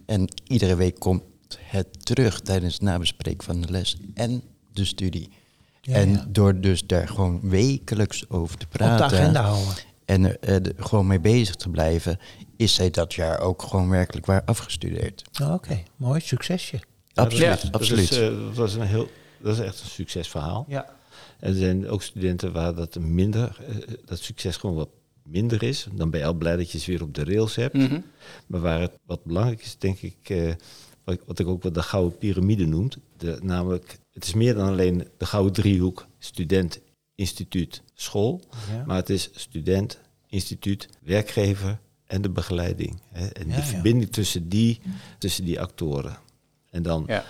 En 0.05 0.27
iedere 0.47 0.75
week 0.75 0.99
komt 0.99 1.23
het 1.59 2.05
terug 2.05 2.39
tijdens 2.39 2.73
het 2.73 2.81
nabespreken 2.81 3.43
van 3.43 3.61
de 3.61 3.71
les 3.71 3.97
en 4.13 4.41
de 4.73 4.85
studie. 4.85 5.29
Ja, 5.81 5.93
en 5.93 6.11
ja. 6.11 6.25
door 6.29 6.59
dus 6.59 6.87
daar 6.87 7.07
gewoon 7.07 7.39
wekelijks 7.49 8.29
over 8.29 8.57
te 8.57 8.67
praten. 8.67 9.05
Op 9.05 9.09
de 9.09 9.15
agenda 9.15 9.41
houden. 9.41 9.73
En 10.05 10.41
er 10.41 10.61
uh, 10.61 10.73
gewoon 10.77 11.07
mee 11.07 11.19
bezig 11.19 11.55
te 11.55 11.69
blijven, 11.69 12.19
is 12.57 12.73
zij 12.73 12.89
dat 12.89 13.13
jaar 13.13 13.39
ook 13.39 13.61
gewoon 13.61 13.89
werkelijk 13.89 14.25
waar 14.25 14.41
afgestudeerd. 14.45 15.23
Oh, 15.41 15.47
Oké, 15.47 15.53
okay. 15.53 15.83
mooi, 15.95 16.19
succesje. 16.19 16.79
Absoluut, 17.13 17.61
ja, 17.61 17.69
absoluut. 17.71 18.09
Dat, 18.09 18.17
is, 18.17 18.29
uh, 18.29 18.45
dat 18.45 18.55
was 18.55 18.73
een 18.73 18.81
heel 18.81 19.07
dat 19.43 19.53
is 19.53 19.59
echt 19.59 19.81
een 19.81 19.89
succesverhaal. 19.89 20.65
Ja. 20.67 20.99
En 21.39 21.49
er 21.49 21.55
zijn 21.55 21.87
ook 21.87 22.01
studenten 22.01 22.51
waar 22.51 22.75
dat 22.75 22.99
minder, 22.99 23.57
uh, 23.69 23.75
dat 24.05 24.19
succes 24.19 24.57
gewoon 24.57 24.75
wat 24.75 24.89
minder 25.23 25.63
is. 25.63 25.87
Dan 25.93 26.09
ben 26.09 26.19
je 26.19 26.25
al 26.25 26.33
blij 26.33 26.55
dat 26.55 26.71
je 26.71 26.79
ze 26.79 26.91
weer 26.91 27.01
op 27.01 27.15
de 27.15 27.23
rails 27.23 27.55
hebt. 27.55 27.73
Mhm. 27.73 27.99
Maar 28.47 28.59
waar 28.59 28.81
het 28.81 28.99
wat 29.05 29.23
belangrijk 29.23 29.61
is, 29.61 29.77
denk 29.77 30.01
ik, 30.01 30.29
uh, 30.29 30.53
wat, 31.03 31.19
wat, 31.25 31.39
ik 31.39 31.47
ook 31.47 31.63
wel 31.63 31.71
de 31.71 31.83
gouden 31.83 32.17
piramide 32.17 32.65
noemt. 32.65 32.97
De, 33.17 33.39
namelijk, 33.41 33.99
het 34.11 34.23
is 34.23 34.33
meer 34.33 34.53
dan 34.53 34.67
alleen 34.67 35.07
de 35.17 35.25
gouden 35.25 35.53
driehoek 35.53 36.07
student, 36.19 36.79
instituut, 37.15 37.81
school. 37.93 38.41
Ja. 38.71 38.83
Maar 38.85 38.95
het 38.95 39.09
is 39.09 39.29
student, 39.33 39.99
instituut, 40.27 40.89
werkgever 41.01 41.79
en 42.05 42.21
de 42.21 42.29
begeleiding. 42.29 43.01
Hè. 43.11 43.27
En 43.27 43.47
Ja, 43.47 43.55
de 43.55 43.61
ja. 43.61 43.67
verbinding 43.67 44.11
tussen 44.11 44.49
die, 44.49 44.81
tussen 45.17 45.45
die 45.45 45.59
actoren. 45.59 46.17
En 46.69 46.83
dan 46.83 47.03
Ja. 47.07 47.25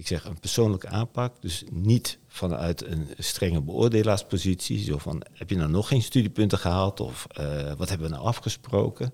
Ik 0.00 0.06
zeg 0.06 0.24
een 0.24 0.40
persoonlijke 0.40 0.88
aanpak. 0.88 1.34
Dus 1.40 1.64
niet 1.70 2.18
vanuit 2.28 2.86
een 2.86 3.08
strenge 3.18 3.60
beoordelaarspositie. 3.60 4.84
Zo 4.84 4.98
van, 4.98 5.22
heb 5.34 5.50
je 5.50 5.56
nou 5.56 5.70
nog 5.70 5.88
geen 5.88 6.02
studiepunten 6.02 6.58
gehaald? 6.58 7.00
Of 7.00 7.26
eh, 7.30 7.72
wat 7.76 7.88
hebben 7.88 8.06
we 8.08 8.14
nou 8.14 8.26
afgesproken? 8.26 9.12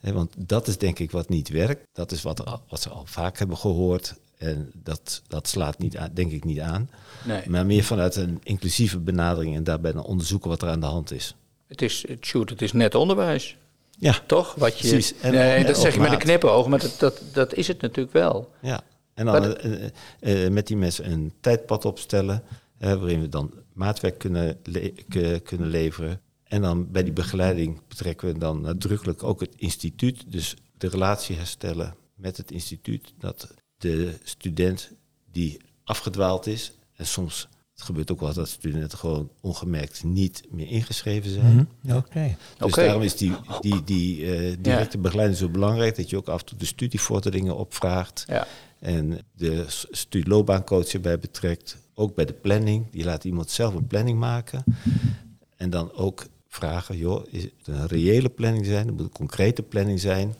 Want 0.00 0.34
dat 0.38 0.68
is 0.68 0.78
denk 0.78 0.98
ik 0.98 1.10
wat 1.10 1.28
niet 1.28 1.48
werkt. 1.48 1.86
Dat 1.92 2.12
is 2.12 2.22
wat, 2.22 2.38
er 2.38 2.44
al- 2.44 2.62
wat 2.68 2.82
ze 2.82 2.88
al 2.88 3.02
vaak 3.06 3.38
hebben 3.38 3.56
gehoord. 3.56 4.14
En 4.38 4.70
dat, 4.82 5.22
dat 5.28 5.48
slaat 5.48 5.78
niet 5.78 5.96
aan, 5.96 6.10
denk 6.14 6.32
ik 6.32 6.44
niet 6.44 6.60
aan. 6.60 6.90
Nee, 7.24 7.42
Maar 7.48 7.66
meer 7.66 7.84
vanuit 7.84 8.16
een 8.16 8.40
inclusieve 8.42 8.98
benadering. 8.98 9.56
En 9.56 9.64
daarbij 9.64 9.92
dan 9.92 10.04
onderzoeken 10.04 10.50
wat 10.50 10.62
er 10.62 10.68
aan 10.68 10.80
de 10.80 10.86
hand 10.86 11.12
is. 11.12 11.34
het 11.66 11.82
is, 11.82 12.04
het, 12.08 12.24
shoot, 12.26 12.50
het 12.50 12.62
is 12.62 12.72
net 12.72 12.94
onderwijs. 12.94 13.56
Ja, 13.98 14.18
Toch? 14.26 14.54
Wat 14.54 14.78
je, 14.78 14.88
Precies. 14.88 15.14
En- 15.20 15.32
nee, 15.32 15.54
en 15.54 15.66
dat 15.66 15.78
zeg 15.78 15.94
je 15.94 16.00
met 16.00 16.12
een 16.12 16.18
knipoog, 16.18 16.66
maar 16.66 16.78
dat, 16.78 16.94
dat, 16.98 17.20
dat 17.32 17.54
is 17.54 17.68
het 17.68 17.80
natuurlijk 17.80 18.12
wel. 18.14 18.50
Ja, 18.60 18.80
en 19.16 19.26
dan 19.26 19.56
eh, 19.56 19.84
eh, 20.20 20.44
eh, 20.44 20.52
met 20.52 20.66
die 20.66 20.76
mensen 20.76 21.10
een 21.12 21.32
tijdpad 21.40 21.84
opstellen, 21.84 22.42
waarin 22.78 23.20
we 23.20 23.28
dan 23.28 23.52
maatwerk 23.72 24.18
kunnen, 24.18 24.58
le- 24.62 25.40
kunnen 25.42 25.68
leveren. 25.68 26.20
En 26.44 26.62
dan 26.62 26.90
bij 26.90 27.02
die 27.04 27.12
begeleiding 27.12 27.80
betrekken 27.88 28.32
we 28.32 28.38
dan 28.38 28.60
nadrukkelijk 28.60 29.22
ook 29.22 29.40
het 29.40 29.54
instituut, 29.56 30.32
dus 30.32 30.56
de 30.78 30.88
relatie 30.88 31.36
herstellen 31.36 31.94
met 32.14 32.36
het 32.36 32.50
instituut, 32.50 33.12
dat 33.18 33.54
de 33.78 34.14
student 34.22 34.90
die 35.32 35.56
afgedwaald 35.84 36.46
is, 36.46 36.72
en 36.96 37.06
soms 37.06 37.48
het 37.74 37.84
gebeurt 37.84 38.10
ook 38.12 38.20
wel 38.20 38.32
dat 38.34 38.48
studenten 38.48 38.98
gewoon 38.98 39.30
ongemerkt 39.40 40.04
niet 40.04 40.42
meer 40.50 40.66
ingeschreven 40.68 41.30
zijn. 41.30 41.68
Mhm. 41.82 41.96
Oké. 41.96 42.36
Dus 42.58 42.72
daarom 42.84 43.02
is 43.02 43.16
die, 43.16 43.32
die, 43.60 43.84
die 43.84 44.34
eh, 44.34 44.56
directe 44.60 44.98
begeleiding 44.98 45.38
zo 45.38 45.48
belangrijk. 45.48 45.96
Dat 45.96 46.10
je 46.10 46.16
ook 46.16 46.28
af 46.28 46.40
en 46.40 46.46
toe 46.46 46.58
de 46.58 46.64
studievorderingen 46.66 47.56
opvraagt. 47.56 48.24
Ja. 48.28 48.46
En 48.86 49.18
de 49.32 49.64
studieloopbaancoach 49.90 50.86
erbij 50.88 51.18
betrekt. 51.18 51.76
Ook 51.94 52.14
bij 52.14 52.24
de 52.24 52.32
planning. 52.32 52.90
Die 52.90 53.04
laat 53.04 53.24
iemand 53.24 53.50
zelf 53.50 53.74
een 53.74 53.86
planning 53.86 54.18
maken. 54.18 54.64
En 55.56 55.70
dan 55.70 55.92
ook 55.92 56.26
vragen, 56.48 56.96
joh, 56.96 57.26
is 57.30 57.42
het 57.42 57.52
een 57.64 57.86
reële 57.86 58.28
planning 58.28 58.66
zijn? 58.66 58.86
Het 58.86 58.96
moet 58.96 59.04
een 59.04 59.12
concrete 59.12 59.62
planning 59.62 60.00
zijn. 60.00 60.34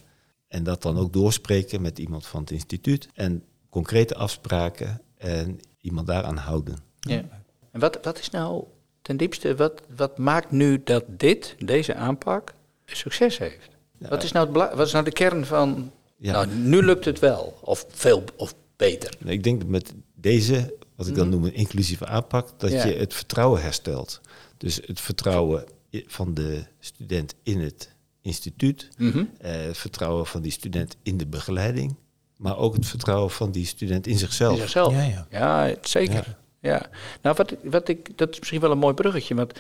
En 0.48 0.62
dat 0.62 0.82
dan 0.82 0.98
ook 0.98 1.12
doorspreken 1.12 1.82
met 1.82 1.98
iemand 1.98 2.26
van 2.26 2.40
het 2.40 2.50
instituut. 2.50 3.08
En 3.14 3.42
concrete 3.70 4.14
afspraken 4.14 5.00
en 5.16 5.60
iemand 5.80 6.06
daaraan 6.06 6.36
houden. 6.36 6.76
Ja. 7.00 7.22
En 7.70 7.80
wat, 7.80 7.98
wat 8.02 8.18
is 8.18 8.30
nou 8.30 8.64
ten 9.02 9.16
diepste, 9.16 9.56
wat, 9.56 9.82
wat 9.96 10.18
maakt 10.18 10.50
nu 10.50 10.82
dat 10.84 11.04
dit, 11.08 11.54
deze 11.58 11.94
aanpak, 11.94 12.54
succes 12.84 13.38
heeft? 13.38 13.68
Wat, 13.98 14.22
is 14.22 14.32
nou 14.32 14.46
het 14.46 14.74
wat 14.74 14.86
is 14.86 14.92
nou 14.92 15.04
de 15.04 15.12
kern 15.12 15.46
van, 15.46 15.92
Ja. 16.16 16.32
nou 16.32 16.46
nu 16.54 16.82
lukt 16.82 17.04
het 17.04 17.18
wel, 17.18 17.58
of 17.60 17.86
veel, 17.88 18.24
of 18.36 18.54
beter. 18.76 19.14
Ik 19.24 19.42
denk 19.44 19.60
dat 19.60 19.68
met 19.68 19.92
deze, 20.14 20.74
wat 20.96 21.06
ik 21.06 21.14
dan 21.14 21.28
noem 21.28 21.44
een 21.44 21.54
inclusieve 21.54 22.06
aanpak, 22.06 22.48
dat 22.56 22.70
Ja. 22.70 22.84
je 22.86 22.94
het 22.94 23.14
vertrouwen 23.14 23.62
herstelt. 23.62 24.20
Dus 24.56 24.80
het 24.86 25.00
vertrouwen 25.00 25.64
van 26.06 26.34
de 26.34 26.62
student 26.80 27.34
in 27.42 27.60
het 27.60 27.94
instituut, 28.22 28.88
Mhm. 28.98 29.24
eh, 29.38 29.50
het 29.52 29.78
vertrouwen 29.78 30.26
van 30.26 30.42
die 30.42 30.52
student 30.52 30.96
in 31.02 31.16
de 31.16 31.26
begeleiding, 31.26 31.94
maar 32.36 32.58
ook 32.58 32.74
het 32.74 32.86
vertrouwen 32.86 33.30
van 33.30 33.50
die 33.50 33.66
student 33.66 34.06
in 34.06 34.18
zichzelf. 34.18 34.52
In 34.52 34.58
zichzelf. 34.60 34.92
Ja, 34.92 35.02
ja. 35.02 35.26
Ja, 35.30 35.74
zeker. 35.80 36.36
Ja. 36.60 36.86
Nou, 37.22 37.36
wat, 37.36 37.50
ik- 37.50 37.58
wat 37.62 37.88
ik, 37.88 38.18
dat 38.18 38.30
is 38.30 38.38
misschien 38.38 38.60
wel 38.60 38.70
een 38.70 38.78
mooi 38.78 38.94
bruggetje, 38.94 39.34
want 39.34 39.52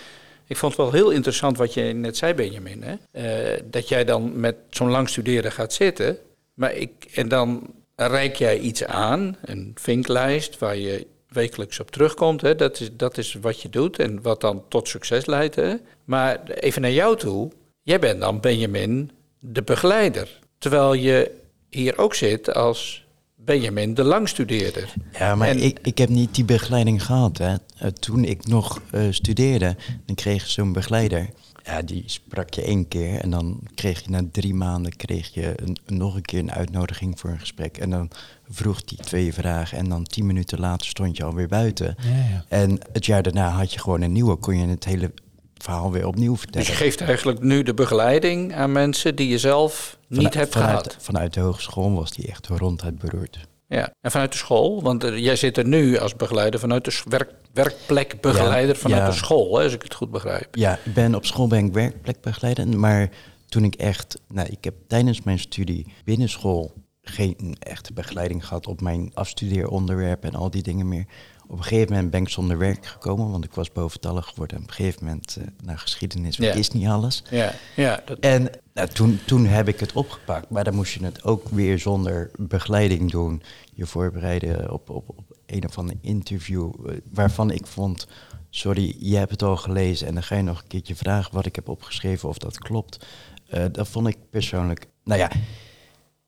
ik 0.46 0.56
vond 0.56 0.72
het 0.76 0.80
wel 0.82 0.92
heel 0.92 1.10
interessant 1.10 1.56
wat 1.56 1.74
je 1.74 1.82
net 1.82 2.16
zei, 2.16 2.34
Benjamin. 2.34 2.82
Hè? 2.82 2.94
Eh, 3.10 3.60
dat 3.70 3.88
jij 3.88 4.04
dan 4.04 4.40
met 4.40 4.56
zo'n 4.70 4.90
lang 4.90 5.08
studeren 5.08 5.52
gaat 5.52 5.72
zitten, 5.72 6.18
maar 6.56 6.72
ik, 6.74 6.90
en 7.14 7.28
dan 7.28 7.74
reik 7.96 8.36
jij 8.36 8.58
iets 8.58 8.84
aan, 8.84 9.36
een 9.44 9.72
vinklijst 9.74 10.58
waar 10.58 10.76
je 10.76 11.06
wekelijks 11.28 11.80
op 11.80 11.90
terugkomt. 11.90 12.40
Hè. 12.40 12.54
Dat, 12.54 12.80
is, 12.80 12.90
dat 12.92 13.18
is 13.18 13.34
wat 13.40 13.62
je 13.62 13.68
doet 13.68 13.98
en 13.98 14.22
wat 14.22 14.40
dan 14.40 14.62
tot 14.68 14.88
succes 14.88 15.26
leidt. 15.26 15.54
Hè. 15.54 15.74
Maar 16.04 16.42
even 16.44 16.82
naar 16.82 16.92
jou 16.92 17.16
toe. 17.16 17.50
Jij 17.82 17.98
bent 17.98 18.20
dan 18.20 18.40
Benjamin 18.40 19.10
de 19.38 19.62
begeleider. 19.62 20.38
Terwijl 20.58 20.92
je 20.94 21.30
hier 21.70 21.98
ook 21.98 22.14
zit 22.14 22.54
als 22.54 23.04
Benjamin 23.34 23.94
de 23.94 24.04
langstudeerder. 24.04 24.92
Ja, 25.18 25.34
maar 25.34 25.48
En- 25.48 25.62
ik, 25.62 25.78
ik 25.82 25.98
heb 25.98 26.08
niet 26.08 26.34
die 26.34 26.44
begeleiding 26.44 27.04
gehad. 27.04 27.38
Hè. 27.38 27.54
Eh, 27.78 27.88
Toen 27.88 28.24
ik 28.24 28.46
nog 28.46 28.80
eh, 28.90 29.02
studeerde, 29.10 29.76
dan 30.06 30.14
kreeg 30.14 30.46
zo'n 30.46 30.72
begeleider. 30.72 31.28
Ja, 31.66 31.82
die 31.82 32.02
sprak 32.06 32.54
je 32.54 32.62
één 32.62 32.88
keer 32.88 33.20
en 33.20 33.30
dan 33.30 33.60
kreeg 33.74 34.04
je 34.04 34.10
na 34.10 34.22
drie 34.32 34.54
maanden 34.54 34.96
kreeg 34.96 35.34
je 35.34 35.52
een, 35.62 35.76
nog 35.86 36.14
een 36.14 36.22
keer 36.22 36.38
een 36.38 36.52
uitnodiging 36.52 37.20
voor 37.20 37.30
een 37.30 37.38
gesprek. 37.38 37.78
En 37.78 37.90
dan 37.90 38.10
vroeg 38.48 38.82
die 38.84 38.98
twee 38.98 39.32
vragen 39.32 39.78
en 39.78 39.88
dan 39.88 40.04
tien 40.04 40.26
minuten 40.26 40.58
later 40.60 40.86
stond 40.86 41.16
je 41.16 41.24
alweer 41.24 41.48
buiten. 41.48 41.96
Ja, 42.02 42.10
ja. 42.10 42.44
En 42.48 42.78
het 42.92 43.06
jaar 43.06 43.22
daarna 43.22 43.48
had 43.50 43.72
je 43.72 43.78
gewoon 43.78 44.00
een 44.00 44.12
nieuwe, 44.12 44.36
kon 44.36 44.56
je 44.58 44.66
het 44.66 44.84
hele 44.84 45.12
verhaal 45.56 45.92
weer 45.92 46.06
opnieuw 46.06 46.30
Dus 46.32 46.40
vertellen. 46.40 46.66
je 46.66 46.72
geeft 46.74 47.00
eigenlijk 47.00 47.40
nu 47.40 47.62
de 47.62 47.74
begeleiding 47.74 48.54
aan 48.54 48.72
mensen 48.72 49.16
die 49.16 49.28
je 49.28 49.38
zelf 49.38 49.98
niet 50.08 50.16
Vanuit- 50.16 50.34
hebt 50.34 50.52
vanuit, 50.52 50.70
gehad. 50.70 50.96
Vanuit 51.00 51.34
de 51.34 51.40
hogeschool 51.40 51.92
was 51.94 52.10
die 52.12 52.26
echt 52.26 52.46
ronduit 52.46 52.98
beroerd. 52.98 53.38
Ja. 53.68 53.92
En 54.00 54.10
vanuit 54.10 54.32
de 54.32 54.38
school, 54.38 54.82
want 54.82 55.04
eh, 55.04 55.18
jij 55.18 55.36
zit 55.36 55.56
er 55.56 55.66
nu 55.66 55.98
als 55.98 56.16
begeleider 56.16 56.60
vanuit 56.60 56.84
de 56.84 57.02
werk, 57.08 57.30
werkplekbegeleider 57.52 58.74
Ja, 58.74 58.80
vanuit 58.80 59.02
ja. 59.02 59.08
de 59.08 59.16
school, 59.16 59.56
hè, 59.56 59.64
als 59.64 59.72
ik 59.72 59.82
het 59.82 59.94
goed 59.94 60.10
begrijp. 60.10 60.54
Ja, 60.54 60.78
ik 60.84 60.94
ben 60.94 61.14
op 61.14 61.26
school 61.26 61.46
ben 61.46 61.64
ik 61.64 61.72
werkplekbegeleider, 61.72 62.78
maar 62.78 63.10
toen 63.48 63.64
ik 63.64 63.74
echt, 63.74 64.20
nou, 64.28 64.48
ik 64.48 64.64
heb 64.64 64.74
tijdens 64.86 65.22
mijn 65.22 65.38
studie 65.38 65.86
binnen 66.04 66.28
school 66.28 66.72
geen 67.02 67.56
echte 67.58 67.92
begeleiding 67.92 68.46
gehad 68.46 68.66
op 68.66 68.80
mijn 68.80 69.10
afstudeeronderwerpen 69.14 70.30
en 70.32 70.38
al 70.38 70.50
die 70.50 70.62
dingen 70.62 70.88
meer. 70.88 71.06
Op 71.48 71.58
een 71.58 71.64
gegeven 71.64 71.92
moment 71.92 72.10
ben 72.10 72.22
ik 72.22 72.28
zonder 72.28 72.58
werk 72.58 72.86
gekomen, 72.86 73.30
want 73.30 73.44
ik 73.44 73.52
was 73.52 73.72
boventallig 73.72 74.26
geworden. 74.26 74.56
En 74.56 74.62
op 74.62 74.68
een 74.68 74.74
gegeven 74.74 75.04
moment, 75.04 75.36
eh 75.40 75.46
naar 75.64 75.78
geschiedenis, 75.78 76.36
Ja. 76.36 76.52
is 76.52 76.70
niet 76.70 76.86
alles. 76.86 77.22
Ja, 77.30 77.52
ja 77.76 78.02
dat, 78.04 78.18
En 78.18 78.50
nou, 78.74 78.88
toen, 78.88 79.18
toen 79.26 79.46
heb 79.46 79.68
ik 79.68 79.80
het 79.80 79.92
opgepakt, 79.92 80.50
maar 80.50 80.64
dan 80.64 80.74
moest 80.74 80.92
je 80.94 81.04
het 81.04 81.24
ook 81.24 81.48
weer 81.48 81.78
zonder 81.78 82.30
begeleiding 82.38 83.10
doen. 83.10 83.42
Je 83.72 83.86
voorbereiden 83.86 84.72
op, 84.72 84.90
op, 84.90 85.08
op 85.08 85.36
een 85.46 85.64
of 85.66 85.78
ander 85.78 85.96
interview 86.00 86.72
eh, 86.86 86.96
waarvan 87.12 87.50
ik 87.50 87.66
vond, 87.66 88.06
sorry, 88.50 88.94
je 88.98 89.16
hebt 89.16 89.30
het 89.30 89.42
al 89.42 89.56
gelezen 89.56 90.06
en 90.06 90.14
dan 90.14 90.22
ga 90.22 90.36
je 90.36 90.42
nog 90.42 90.60
een 90.60 90.66
keertje 90.68 90.96
vragen 90.96 91.34
wat 91.34 91.46
ik 91.46 91.54
heb 91.54 91.68
opgeschreven 91.68 92.28
of 92.28 92.38
dat 92.38 92.58
klopt. 92.58 93.06
Eh, 93.48 93.64
dat 93.72 93.88
vond 93.88 94.06
ik 94.08 94.16
persoonlijk, 94.30 94.86
nou 95.04 95.20
ja, 95.20 95.30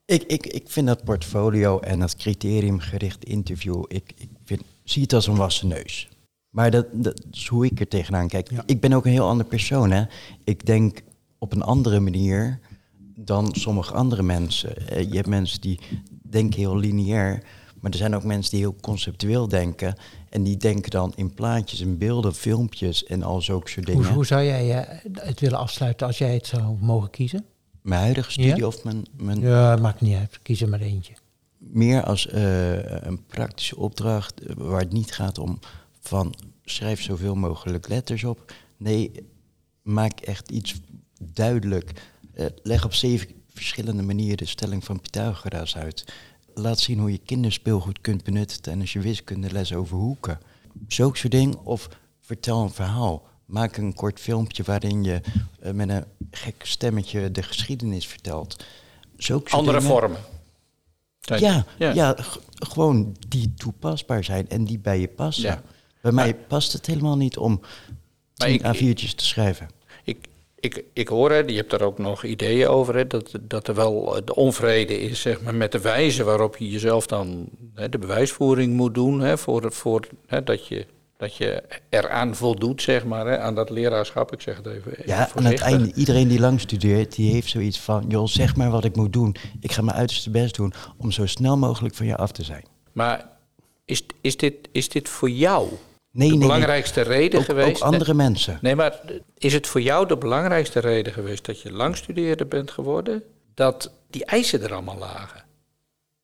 ik, 0.05 0.23
ik, 0.23 0.47
ik 0.47 0.71
vind 0.71 0.87
dat 0.87 1.05
portfolio 1.05 1.81
en 1.81 1.99
dat 2.01 2.17
criteriumgericht 2.17 3.25
interview, 3.25 3.85
ik, 3.89 4.15
zie 4.91 5.03
het 5.03 5.13
als 5.13 5.27
een 5.27 5.37
wassen 5.37 5.69
neus. 5.69 6.09
Maar 6.51 6.71
dat, 6.71 6.87
dat 6.93 7.25
is 7.31 7.47
hoe 7.47 7.67
ik 7.67 7.81
er 7.81 7.89
tegenaan 7.89 8.29
kijk. 8.29 8.51
Ja. 8.51 8.63
Ik 8.67 8.81
ben 8.81 8.93
ook 8.93 9.05
een 9.05 9.13
heel 9.13 9.29
ander 9.29 9.47
persoon. 9.47 9.91
Hè? 9.91 10.05
Ik 10.45 10.67
denk 10.67 11.03
op 11.39 11.53
een 11.53 11.63
andere 11.63 12.01
manier 12.01 12.59
dan 13.17 13.49
sommige 13.55 13.95
andere 13.95 14.23
mensen. 14.23 14.89
Eh, 14.89 15.09
je 15.11 15.15
hebt 15.17 15.27
mensen 15.29 15.61
die 15.61 15.79
denken 16.23 16.59
heel 16.59 16.77
lineair, 16.77 17.43
maar 17.81 17.91
er 17.91 17.97
zijn 17.97 18.15
ook 18.15 18.25
mensen 18.25 18.51
die 18.51 18.61
heel 18.61 18.77
conceptueel 18.81 19.49
denken. 19.49 19.95
En 20.31 20.43
die 20.43 20.57
denken 20.57 20.91
dan 20.91 21.13
in 21.17 21.35
plaatjes 21.35 21.81
en 21.81 21.99
beelden, 21.99 22.35
filmpjes 22.35 23.05
en 23.05 23.23
al 23.23 23.41
zulke 23.43 23.69
soort 23.71 23.87
Hoe, 23.87 23.95
dingen. 23.97 24.13
hoe 24.15 24.27
zou 24.27 24.45
jij 24.45 24.83
eh, 24.85 24.99
het 25.13 25.41
willen 25.41 25.59
afsluiten 25.59 26.07
als 26.07 26.19
jij 26.19 26.35
het 26.35 26.47
zou 26.47 26.77
mogen 26.81 27.11
kiezen? 27.11 27.45
Mijn 27.83 28.01
huidige 28.01 28.31
studie 28.31 28.57
Ja? 28.57 28.67
of 28.67 28.85
mijn, 28.85 29.05
mijn 29.17 29.41
Ja, 29.41 29.77
maakt 29.77 30.01
niet 30.01 30.17
uit. 30.17 30.39
Kies 30.43 30.61
er 30.61 30.69
maar 30.69 30.81
eentje. 30.81 31.13
Meer 31.59 32.05
als 32.05 32.27
eh, 32.27 33.03
een 33.03 33.25
praktische 33.27 33.77
opdracht 33.77 34.41
eh, 34.41 34.55
waar 34.57 34.81
het 34.81 34.93
niet 34.93 35.13
gaat 35.13 35.39
om 35.39 35.59
van 36.01 36.35
schrijf 36.65 37.03
zoveel 37.03 37.35
mogelijk 37.35 37.89
letters 37.89 38.25
op. 38.25 38.53
Nee, 38.77 39.13
maak 39.83 40.21
echt 40.21 40.51
iets 40.51 40.81
duidelijk. 41.23 42.03
Eh, 42.35 42.47
leg 42.63 42.85
op 42.85 42.95
zeven 42.95 43.29
verschillende 43.49 44.03
manieren 44.03 44.37
de 44.37 44.47
stelling 44.47 44.85
van 44.85 45.01
Pythagoras 45.01 45.77
uit. 45.77 46.05
Laat 46.55 46.79
zien 46.79 46.99
hoe 46.99 47.11
je 47.11 47.19
kinderspeelgoed 47.19 48.01
kunt 48.01 48.25
benutten 48.25 48.63
tijdens 48.63 48.93
je 48.93 49.01
wiskundeles 49.01 49.75
over 49.75 49.97
hoeken. 49.97 50.39
Zulk 50.89 51.17
soort 51.17 51.33
dingen. 51.33 51.65
Of 51.65 51.89
vertel 52.21 52.63
een 52.63 52.71
verhaal. 52.71 53.27
Maak 53.45 53.77
een 53.77 53.95
kort 53.95 54.21
filmpje 54.21 54.63
waarin 54.63 55.05
je 55.05 55.21
met 55.73 55.89
een 55.89 56.05
gek 56.31 56.67
stemmetje 56.67 57.31
de 57.31 57.43
geschiedenis 57.43 58.07
vertelt. 58.07 58.65
Zulke 59.17 59.49
soort 59.49 59.61
andere 59.61 59.79
dingen. 59.79 59.93
vormen. 59.93 60.21
Ja, 61.37 61.65
ja. 61.79 62.17
gewoon 62.55 63.17
die 63.29 63.53
toepasbaar 63.57 64.25
zijn 64.25 64.49
en 64.49 64.65
die 64.65 64.79
bij 64.79 65.01
je 65.01 65.09
passen. 65.09 65.43
Ja. 65.45 65.63
Bij 66.03 66.13
mij 66.13 66.35
past 66.35 66.73
het 66.73 66.87
helemaal 66.87 67.17
niet 67.17 67.37
om 67.37 67.61
tien 68.35 68.49
ik- 68.49 68.63
A4'tjes 68.63 69.15
te 69.15 69.25
schrijven. 69.27 69.69
Ik, 70.05 70.27
ik, 70.61 70.85
ik 70.93 71.09
hoor, 71.09 71.31
hè, 71.31 71.37
je 71.39 71.57
hebt 71.57 71.71
daar 71.71 71.81
ook 71.83 71.99
nog 71.99 72.25
ideeën 72.25 72.69
over, 72.69 72.95
hè, 72.97 73.07
dat, 73.07 73.31
dat 73.41 73.69
er 73.69 73.75
wel 73.75 74.17
eh, 74.17 74.23
de 74.25 74.35
onvrede 74.35 75.01
is 75.01 75.21
zeg 75.21 75.41
maar, 75.41 75.55
met 75.55 75.73
de 75.73 75.81
wijze 75.81 76.25
waarop 76.25 76.57
je 76.57 76.71
jezelf 76.71 77.07
dan 77.07 77.49
hè, 77.75 77.89
de 77.89 77.99
bewijsvoering 77.99 78.75
moet 78.75 78.95
doen, 78.95 79.21
hè, 79.21 79.39
voor, 79.39 79.73
voor, 79.73 80.07
hè, 80.27 80.43
dat, 80.45 80.67
je, 80.67 80.87
dat 81.19 81.37
je 81.37 81.63
eraan 81.89 82.35
voldoet, 82.35 82.83
zeg 82.83 83.05
maar, 83.05 83.27
hè, 83.27 83.39
aan 83.39 83.55
dat 83.55 83.71
leraarschap. 83.71 84.33
Ik 84.33 84.41
zeg 84.41 84.57
het 84.57 84.67
even, 84.67 84.93
Ja, 85.05 85.29
aan 85.35 85.45
het 85.45 85.61
einde, 85.61 85.93
iedereen 85.95 86.29
die 86.29 86.41
lang 86.41 86.61
studeert, 86.61 87.15
die 87.15 87.33
heeft 87.33 87.49
zoiets 87.49 87.81
van... 87.81 88.05
joh, 88.09 88.27
zeg 88.27 88.57
maar 88.57 88.71
wat 88.71 88.85
ik 88.85 88.97
moet 88.97 89.13
doen. 89.13 89.37
Ik 89.61 89.73
ga 89.73 89.83
mijn 89.83 89.97
uiterste 89.97 90.31
best 90.31 90.55
doen 90.57 90.73
om 90.97 91.11
zo 91.11 91.27
snel 91.27 91.57
mogelijk 91.57 91.95
van 91.95 92.07
je 92.07 92.17
af 92.17 92.33
te 92.33 92.45
zijn. 92.45 92.65
Maar 92.93 93.29
is, 93.85 94.03
is, 94.21 94.37
dit, 94.37 94.55
is 94.73 94.89
dit 94.89 95.09
voor 95.09 95.31
jou 95.31 95.69
Nee, 95.69 95.77
de 96.11 96.17
nee, 96.19 96.29
nee. 96.31 96.39
belangrijkste 96.39 97.01
reden 97.01 97.39
Ook, 97.41 97.45
geweest? 97.45 97.83
ook 97.83 97.93
andere 97.93 98.15
mensen. 98.15 98.59
Nee, 98.61 98.75
maar 98.75 99.01
is 99.39 99.53
het 99.53 99.67
voor 99.67 99.81
jou 99.81 100.07
de 100.07 100.17
belangrijkste 100.17 100.81
reden 100.81 101.13
geweest 101.13 101.47
dat 101.47 101.61
je 101.61 101.73
langstudeerder 101.73 102.49
bent 102.49 102.71
geworden? 102.71 103.23
Dat 103.55 103.93
die 104.11 104.25
eisen 104.25 104.63
er 104.63 104.73
allemaal 104.73 104.99
lagen? 104.99 105.45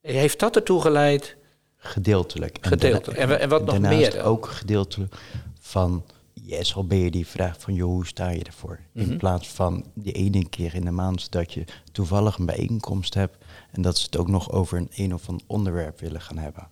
Heeft 0.00 0.38
dat 0.38 0.57
ertoe 0.57 0.80
geleid? 0.80 1.37
Gedeeltelijk. 1.85 2.59
En 2.61 2.68
Gedeeltelijk. 2.68 3.18
En, 3.18 3.40
en 3.40 3.49
wat 3.49 3.64
nog 3.64 3.79
meer 3.79 4.12
dan? 4.12 4.20
ook 4.20 4.47
gedeeltelijk 4.47 5.14
van... 5.61 6.05
Yes, 6.33 6.75
al 6.75 6.87
ben 6.87 6.99
je 6.99 7.11
die 7.11 7.27
vraag 7.27 7.61
van, 7.61 7.75
joh, 7.75 7.90
hoe 7.90 8.07
sta 8.07 8.29
je 8.29 8.44
ervoor? 8.44 8.81
Mhm. 8.92 9.11
In 9.11 9.16
plaats 9.16 9.49
van 9.49 9.85
die 9.94 10.12
ene 10.12 10.49
keer 10.49 10.75
in 10.75 10.85
de 10.85 10.90
maand 10.90 11.31
dat 11.31 11.53
je 11.53 11.64
toevallig 11.92 12.38
een 12.38 12.47
bijeenkomst 12.47 13.14
hebt... 13.14 13.37
en 13.73 13.83
dat 13.83 13.99
ze 13.99 14.05
het 14.05 14.16
ook 14.16 14.29
nog 14.29 14.51
over 14.51 14.79
een 14.79 14.88
een 14.94 15.14
of 15.14 15.29
ander 15.29 15.44
onderwerp 15.47 16.01
willen 16.01 16.20
gaan 16.20 16.38
hebben. 16.38 16.68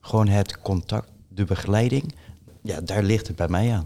Gewoon 0.00 0.28
het 0.28 0.60
contact, 0.60 1.10
de 1.28 1.44
begeleiding, 1.44 2.14
ja, 2.62 2.80
daar 2.80 3.02
ligt 3.02 3.26
het 3.26 3.36
bij 3.36 3.48
mij 3.48 3.72
aan. 3.72 3.84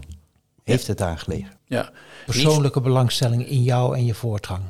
Heeft 0.63 0.87
het 0.87 1.01
aangelegen? 1.01 1.57
Ja. 1.65 1.91
Persoonlijke 2.25 2.81
belangstelling 2.81 3.47
in 3.47 3.63
jou 3.63 3.95
en 3.95 4.05
je 4.05 4.13
voortgang. 4.13 4.61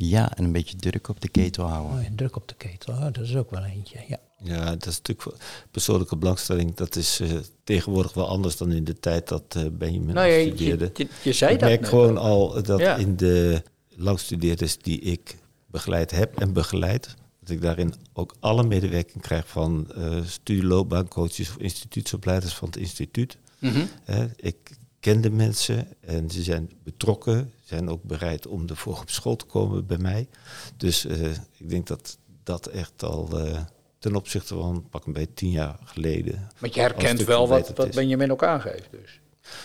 Ja, 0.00 0.36
en 0.36 0.44
een 0.44 0.52
beetje 0.52 0.76
druk 0.76 1.08
op 1.08 1.20
de 1.20 1.28
ketel 1.28 1.64
houden. 1.66 1.96
Oh, 1.98 2.02
ja, 2.02 2.08
druk 2.16 2.36
op 2.36 2.48
de 2.48 2.54
ketel, 2.54 2.94
oh, 2.94 3.00
dat 3.00 3.18
is 3.18 3.36
ook 3.36 3.50
wel 3.50 3.64
eentje. 3.64 3.98
Ja. 4.08 4.18
Ja, 4.42 4.64
dat 4.64 4.86
is 4.86 4.96
natuurlijk 4.96 5.22
voor- 5.22 5.36
persoonlijke 5.70 6.16
belangstelling. 6.16 6.74
Dat 6.74 6.96
is 6.96 7.20
eh, 7.20 7.30
tegenwoordig 7.64 8.12
wel 8.14 8.28
anders 8.28 8.56
dan 8.56 8.72
in 8.72 8.84
de 8.84 8.98
tijd 9.00 9.28
dat 9.28 9.42
eh 9.56 9.62
Benjamin 9.72 10.14
Nou 10.14 10.26
ja, 10.28 10.34
je, 10.34 10.46
studeerde. 10.46 10.90
je, 10.94 11.08
je 11.22 11.32
zei 11.32 11.52
ik 11.54 11.60
dat 11.60 11.68
merk 11.68 11.86
gewoon 11.86 12.18
al. 12.18 12.54
al 12.54 12.62
dat 12.62 12.80
Ja. 12.80 12.96
in 12.96 13.16
de 13.16 13.62
langstudeerders 13.88 14.78
die 14.78 15.00
ik 15.00 15.36
begeleid 15.66 16.10
heb 16.10 16.38
en 16.38 16.52
begeleid, 16.52 17.14
dat 17.40 17.50
ik 17.50 17.60
daarin 17.60 17.94
ook 18.12 18.34
alle 18.40 18.62
medewerking 18.62 19.22
krijg 19.22 19.48
van 19.48 19.92
eh 19.94 20.18
studieloopbaancoaches 20.24 21.48
of 21.48 21.56
instituutsopleiders 21.56 22.54
van 22.54 22.68
het 22.68 22.76
instituut. 22.76 23.36
Mhm. 23.58 23.84
Hè, 24.04 24.26
ik 24.36 24.76
ken 25.00 25.20
de 25.20 25.30
mensen 25.30 25.86
en 26.00 26.30
ze 26.30 26.42
zijn 26.42 26.70
betrokken, 26.84 27.52
zijn 27.68 27.88
ook 27.88 28.02
bereid 28.02 28.46
om 28.46 28.68
ervoor 28.68 28.98
op 29.00 29.10
school 29.10 29.36
te 29.36 29.44
komen 29.44 29.86
bij 29.86 29.98
mij. 29.98 30.28
Dus 30.76 31.04
eh, 31.04 31.30
ik 31.56 31.68
denk 31.68 31.86
dat 31.86 32.18
dat 32.42 32.66
echt 32.66 33.02
al 33.02 33.38
eh, 33.38 33.58
ten 33.98 34.16
opzichte 34.16 34.54
van 34.54 34.86
pak 34.90 35.06
een 35.06 35.12
beetje 35.12 35.34
tien 35.34 35.50
jaar 35.50 35.78
geleden. 35.84 36.50
Want 36.58 36.74
je 36.74 36.80
herkent 36.80 37.24
wel 37.24 37.48
wat, 37.48 37.72
wat. 37.74 37.94
Benjamin 37.94 38.32
ook 38.32 38.44
aangeeft. 38.44 38.88
Dus. 38.90 39.20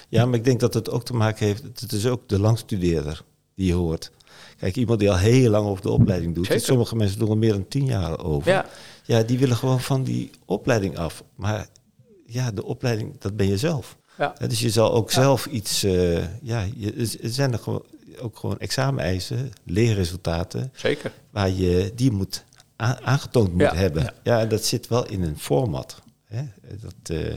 Ja, 0.09 0.25
maar 0.25 0.35
ik 0.35 0.43
denk 0.43 0.59
dat 0.59 0.73
het 0.73 0.89
ook 0.89 1.05
te 1.05 1.13
maken 1.13 1.45
heeft. 1.45 1.63
Het 1.63 1.91
is 1.91 2.07
ook 2.07 2.29
de 2.29 2.39
langstudeerder 2.39 3.23
die 3.55 3.67
je 3.67 3.73
hoort. 3.73 4.11
Kijk, 4.57 4.75
iemand 4.75 4.99
die 4.99 5.11
al 5.11 5.17
heel 5.17 5.49
lang 5.49 5.67
over 5.67 5.83
de 5.83 5.91
opleiding 5.91 6.35
doet. 6.35 6.61
Sommige 6.61 6.95
mensen 6.95 7.19
doen 7.19 7.29
er 7.29 7.37
meer 7.37 7.51
dan 7.51 7.67
tien 7.67 7.85
jaar 7.85 8.23
over. 8.23 8.51
Ja. 8.51 8.65
ja, 9.03 9.23
die 9.23 9.39
willen 9.39 9.55
gewoon 9.55 9.81
van 9.81 10.03
die 10.03 10.31
opleiding 10.45 10.97
af. 10.97 11.23
Maar 11.35 11.67
ja, 12.25 12.51
de 12.51 12.65
opleiding, 12.65 13.19
dat 13.19 13.35
ben 13.35 13.47
je 13.47 13.57
zelf. 13.57 13.97
Ja. 14.17 14.36
Ja, 14.39 14.47
dus 14.47 14.60
je 14.60 14.69
zal 14.69 14.93
ook 14.93 15.12
zelf 15.12 15.45
iets. 15.45 15.84
eh, 15.84 16.41
ja, 16.41 16.65
je, 16.76 16.93
er 17.23 17.30
zijn 17.30 17.54
er 17.54 17.60
gewoon, 17.60 17.84
ook 18.19 18.38
gewoon 18.38 18.60
exameneisen, 18.60 19.52
leerresultaten. 19.65 20.71
Zeker. 20.76 21.12
Waar 21.30 21.49
je 21.49 21.91
die 21.95 22.12
moet 22.12 22.43
aangetoond 23.04 23.52
moet 23.52 23.62
Ja, 23.62 23.76
hebben. 23.76 24.13
ja. 24.23 24.39
En 24.39 24.49
dat 24.49 24.65
zit 24.65 24.88
wel 24.88 25.08
in 25.08 25.23
een 25.23 25.39
format. 25.39 26.02
Hè? 26.26 26.43
Dat, 26.82 27.17
eh, 27.17 27.30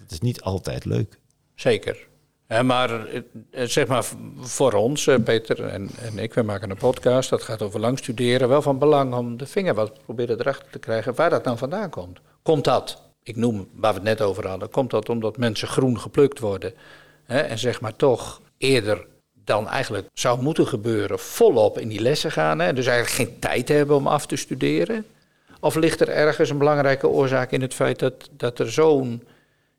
dat 0.00 0.10
is 0.10 0.20
niet 0.20 0.40
altijd 0.42 0.84
leuk. 0.84 1.18
Zeker. 1.54 2.06
Eh, 2.46 2.60
maar 2.62 3.06
eh, 3.06 3.20
eh, 3.50 3.68
zeg 3.68 3.86
maar 3.86 4.04
voor 4.40 4.72
ons, 4.72 5.06
eh, 5.06 5.22
Peter 5.24 5.64
en, 5.64 5.88
en 6.00 6.18
ik, 6.18 6.34
we 6.34 6.42
maken 6.42 6.70
een 6.70 6.76
podcast. 6.76 7.30
Dat 7.30 7.42
gaat 7.42 7.62
over 7.62 7.80
lang 7.80 7.98
studeren. 7.98 8.48
Wel 8.48 8.62
van 8.62 8.78
belang 8.78 9.14
om 9.14 9.36
de 9.36 9.46
vinger 9.46 9.74
wat 9.74 10.02
proberen 10.04 10.40
erachter 10.40 10.70
te 10.70 10.78
krijgen 10.78 11.14
waar 11.14 11.30
dat 11.30 11.44
nou 11.44 11.58
vandaan 11.58 11.90
komt. 11.90 12.18
Komt 12.42 12.64
dat 12.64 13.02
ik 13.26 13.36
noem 13.36 13.68
waar 13.74 13.92
we 13.92 13.98
het 13.98 14.08
net 14.08 14.20
over 14.20 14.48
hadden, 14.48 14.70
komt 14.70 14.90
dat 14.90 15.08
omdat 15.08 15.36
mensen 15.36 15.68
groen 15.68 16.00
geplukt 16.00 16.38
worden. 16.38 16.72
Hè, 17.24 17.38
en 17.38 17.58
zeg 17.58 17.80
maar 17.80 17.96
toch 17.96 18.40
eerder 18.58 19.06
dan 19.44 19.68
eigenlijk 19.68 20.08
zou 20.12 20.42
moeten 20.42 20.66
gebeuren, 20.66 21.18
volop 21.18 21.78
in 21.78 21.88
die 21.88 22.00
lessen 22.00 22.32
gaan. 22.32 22.58
Hè, 22.58 22.72
dus 22.72 22.86
eigenlijk 22.86 23.16
geen 23.16 23.38
tijd 23.38 23.68
hebben 23.68 23.96
om 23.96 24.06
af 24.06 24.26
te 24.26 24.36
studeren. 24.36 25.04
Of 25.60 25.74
ligt 25.74 26.00
er 26.00 26.08
ergens 26.08 26.50
een 26.50 26.58
belangrijke 26.58 27.08
oorzaak 27.08 27.50
in 27.50 27.60
het 27.60 27.74
feit 27.74 27.98
dat, 27.98 28.28
dat 28.32 28.58
er 28.58 28.72
zo'n 28.72 29.22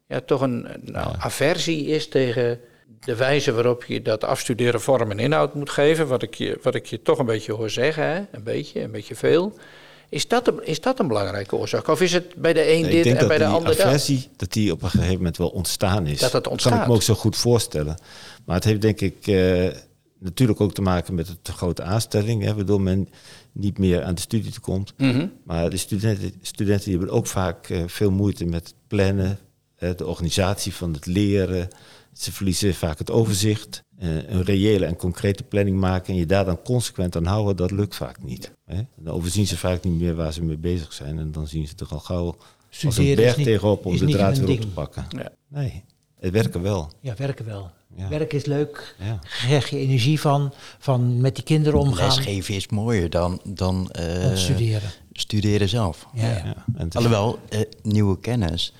ja, 0.07 0.21
toch 0.21 0.41
een, 0.41 0.67
nou, 0.81 1.15
aversie 1.19 1.85
is 1.85 2.07
tegen 2.07 2.59
de 2.99 3.15
wijze 3.15 3.53
waarop 3.53 3.83
je 3.83 4.01
dat 4.01 4.23
afstuderen 4.23 4.81
vorm 4.81 5.11
en 5.11 5.19
inhoud 5.19 5.53
moet 5.53 5.69
geven, 5.69 6.07
wat 6.07 6.23
ik 6.23 6.33
je, 6.33 6.59
wat 6.61 6.75
ik 6.75 6.85
je 6.85 7.01
toch 7.01 7.19
een 7.19 7.25
beetje 7.25 7.53
hoor 7.53 7.69
zeggen, 7.69 8.03
hè? 8.03 8.17
een 8.31 8.43
beetje, 8.43 8.81
een 8.81 8.91
beetje 8.91 9.15
veel. 9.15 9.53
Is 10.09 10.27
dat, 10.27 10.47
een, 10.47 10.65
is 10.65 10.81
dat 10.81 10.99
een 10.99 11.07
belangrijke 11.07 11.55
oorzaak? 11.55 11.87
Of 11.87 12.01
is 12.01 12.13
het 12.13 12.35
bij 12.35 12.53
de 12.53 12.73
een 12.73 12.81
Nee, 12.81 12.91
dit 12.91 13.05
ik 13.05 13.19
en 13.19 13.27
bij 13.27 13.37
dat 13.37 13.47
de 13.47 13.53
ander 13.53 13.75
dat? 13.75 13.85
aversie, 13.85 14.29
dat 14.35 14.53
die 14.53 14.71
op 14.71 14.83
een 14.83 14.89
gegeven 14.89 15.15
moment 15.15 15.37
wel 15.37 15.49
ontstaan 15.49 16.07
is. 16.07 16.19
Dat 16.19 16.31
kan 16.31 16.45
ontstaat. 16.45 16.81
ik 16.81 16.87
me 16.87 16.93
ook 16.93 17.01
zo 17.01 17.13
goed 17.13 17.35
voorstellen. 17.35 17.97
Maar 18.45 18.55
het 18.55 18.63
heeft 18.63 18.81
denk 18.81 19.01
ik 19.01 19.27
eh, 19.27 19.67
natuurlijk 20.19 20.61
ook 20.61 20.73
te 20.73 20.81
maken 20.81 21.15
met 21.15 21.27
de 21.27 21.37
te 21.41 21.51
grote 21.51 21.83
aanstelling, 21.83 22.43
hè, 22.43 22.55
waardoor 22.55 22.81
men 22.81 23.09
niet 23.51 23.77
meer 23.77 24.03
aan 24.03 24.15
de 24.15 24.21
studie 24.21 24.59
komt. 24.59 24.93
Mhm. 24.97 25.27
Maar 25.43 25.69
de 25.69 25.77
studenten, 25.77 26.33
studenten 26.41 26.83
die 26.85 26.97
hebben 26.97 27.15
ook 27.15 27.27
vaak 27.27 27.69
eh, 27.69 27.83
veel 27.87 28.11
moeite 28.11 28.45
met 28.45 28.73
plannen, 28.87 29.39
de 29.77 30.05
organisatie 30.05 30.73
van 30.73 30.93
het 30.93 31.05
leren. 31.05 31.67
Ze 32.17 32.31
verliezen 32.31 32.73
vaak 32.75 32.97
het 32.97 33.11
overzicht. 33.11 33.83
Eh, 33.97 34.29
een 34.29 34.43
reële 34.43 34.85
en 34.85 34.95
concrete 34.95 35.43
planning 35.43 35.77
maken 35.79 36.13
en 36.13 36.19
je 36.19 36.25
daar 36.25 36.45
dan 36.45 36.61
consequent 36.61 37.15
aan 37.15 37.25
houden, 37.25 37.55
dat 37.55 37.71
lukt 37.71 37.95
vaak 37.95 38.23
niet. 38.23 38.51
Hè? 38.65 38.81
Dan 38.95 39.13
overzien 39.13 39.47
ze 39.47 39.57
vaak 39.57 39.83
niet 39.83 39.99
meer 39.99 40.15
waar 40.15 40.33
ze 40.33 40.43
mee 40.43 40.57
bezig 40.57 40.93
zijn 40.93 41.19
en 41.19 41.31
dan 41.31 41.47
zien 41.47 41.67
ze 41.67 41.73
er 41.77 41.87
al 41.89 41.99
gauw 41.99 42.35
als 42.85 42.97
een 42.97 43.15
berg 43.15 43.37
niet- 43.37 43.45
tegenop 43.45 43.85
om 43.85 43.97
de 43.97 44.05
draad 44.05 44.37
weer 44.37 44.49
op 44.49 44.61
te 44.61 44.67
pakken. 44.67 45.05
Ja. 45.09 45.31
Nee, 45.47 45.83
het 46.19 46.31
werken 46.31 46.61
wel. 46.61 46.91
Ja, 46.99 47.13
werken 47.17 47.45
wel. 47.45 47.69
Ja. 47.95 48.07
Werk 48.09 48.33
is 48.33 48.45
leuk. 48.45 48.95
Ja. 48.99 49.19
Krijg 49.21 49.69
je 49.69 49.77
energie 49.77 50.19
van, 50.19 50.53
van 50.79 51.21
met 51.21 51.35
die 51.35 51.43
kinderen 51.43 51.79
omgaan. 51.79 52.07
Lesgeven 52.15 52.55
is 52.55 52.67
mooier 52.67 53.09
dan, 53.09 53.41
dan 53.43 53.89
eh, 53.91 54.21
dan 54.21 54.37
studeren. 54.37 54.89
studeren 55.11 55.69
zelf. 55.69 56.07
Ja, 56.13 56.55
Alhoewel, 56.91 57.39
eh, 57.49 57.59
nieuwe 57.81 58.19
kennis, 58.19 58.73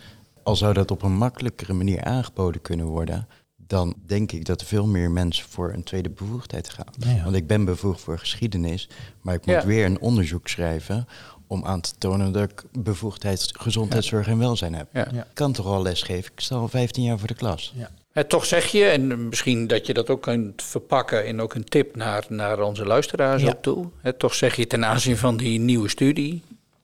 al 0.48 0.56
zou 0.56 0.74
dat 0.74 0.92
op 0.92 1.02
een 1.02 1.18
makkelijkere 1.18 1.74
manier 1.74 2.04
aangeboden 2.04 2.62
kunnen 2.62 2.86
worden, 2.86 3.28
dan 3.56 3.96
denk 4.06 4.32
ik 4.32 4.46
dat 4.46 4.62
er 4.62 4.68
veel 4.68 4.86
meer 4.88 5.12
mensen 5.12 5.46
voor 5.50 5.74
een 5.74 5.84
tweede 5.84 6.10
bevoegdheid 6.10 6.70
gaan. 6.70 6.94
Ja, 7.00 7.12
ja. 7.12 7.24
Want 7.24 7.36
ik 7.36 7.48
ben 7.48 7.66
bevoegd 7.66 8.02
voor 8.02 8.20
geschiedenis, 8.20 8.90
maar 9.22 9.34
ik 9.36 9.46
moet 9.46 9.56
Ja. 9.56 9.66
weer 9.66 9.86
een 9.86 10.00
onderzoek 10.00 10.48
schrijven 10.48 11.08
om 11.48 11.66
aan 11.66 11.82
te 11.82 11.92
tonen 11.98 12.32
dat 12.32 12.52
ik 12.52 12.64
bevoegdheid 12.72 13.52
gezondheidszorg 13.60 14.28
en 14.28 14.38
welzijn 14.38 14.74
heb. 14.76 14.88
Ja. 14.94 15.08
Ja. 15.12 15.22
Ik 15.22 15.28
kan 15.34 15.52
toch 15.54 15.66
al 15.66 15.82
lesgeven? 15.82 16.32
Ik 16.36 16.40
sta 16.40 16.56
al 16.56 16.68
15 16.68 17.04
jaar 17.04 17.20
voor 17.20 17.28
de 17.28 17.34
klas. 17.36 17.74
Hè, 18.12 18.24
toch 18.24 18.46
zeg 18.46 18.66
je, 18.66 18.86
en 18.86 19.28
misschien 19.30 19.68
dat 19.68 19.86
je 19.88 19.94
dat 19.94 20.10
ook 20.10 20.22
kunt 20.22 20.64
verpakken 20.64 21.26
in 21.28 21.42
ook 21.42 21.54
een 21.54 21.64
tip 21.64 21.96
naar, 21.96 22.26
naar 22.30 22.62
onze 22.62 22.86
luisteraars 22.86 23.42
Ja. 23.42 23.50
ook 23.50 23.62
toe. 23.62 23.90
Hè, 24.02 24.14
toch 24.14 24.34
zeg 24.34 24.56
je 24.56 24.68
ten 24.68 24.86
aanzien 24.86 25.18
van 25.18 25.38
die 25.38 25.60
nieuwe 25.60 25.90
studie, 25.90 26.42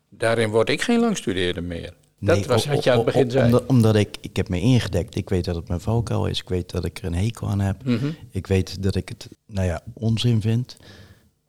daarin 0.10 0.49
word 0.49 0.69
ik 0.69 0.82
geen 0.82 0.99
langstudeerder 0.99 1.63
meer. 1.63 1.93
Dat 2.25 2.36
Nee, 2.36 2.45
was 2.45 2.65
wat 2.65 2.83
je 2.83 2.91
aan 2.91 2.95
het 2.97 3.05
begin 3.05 3.31
zei. 3.31 3.45
Omdat, 3.45 3.65
omdat 3.65 3.95
ik, 3.95 4.17
ik 4.21 4.36
heb 4.36 4.49
me 4.49 4.59
ingedekt. 4.59 5.15
Ik 5.15 5.29
weet 5.29 5.45
dat 5.45 5.55
het 5.55 5.67
mijn 5.67 5.79
valkuil 5.79 6.25
is. 6.25 6.39
Ik 6.39 6.49
weet 6.49 6.69
dat 6.71 6.86
ik 6.86 6.97
er 6.97 7.05
een 7.05 7.15
hekel 7.15 7.49
aan 7.49 7.59
heb. 7.59 7.86
Mhm. 7.86 8.09
Ik 8.31 8.47
weet 8.47 8.83
dat 8.83 8.95
ik 8.95 9.09
het, 9.09 9.29
nou 9.47 9.67
ja, 9.67 9.81
onzin 9.93 10.41
vind. 10.41 10.77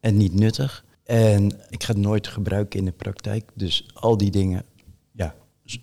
En 0.00 0.16
niet 0.16 0.34
nuttig. 0.34 0.84
En 1.04 1.44
ik 1.70 1.84
ga 1.84 1.92
het 1.92 2.02
nooit 2.02 2.26
gebruiken 2.26 2.78
in 2.78 2.84
de 2.84 2.92
praktijk. 2.92 3.50
Dus 3.54 3.86
al 3.94 4.16
die 4.16 4.30
dingen, 4.30 4.64
ja, 5.12 5.34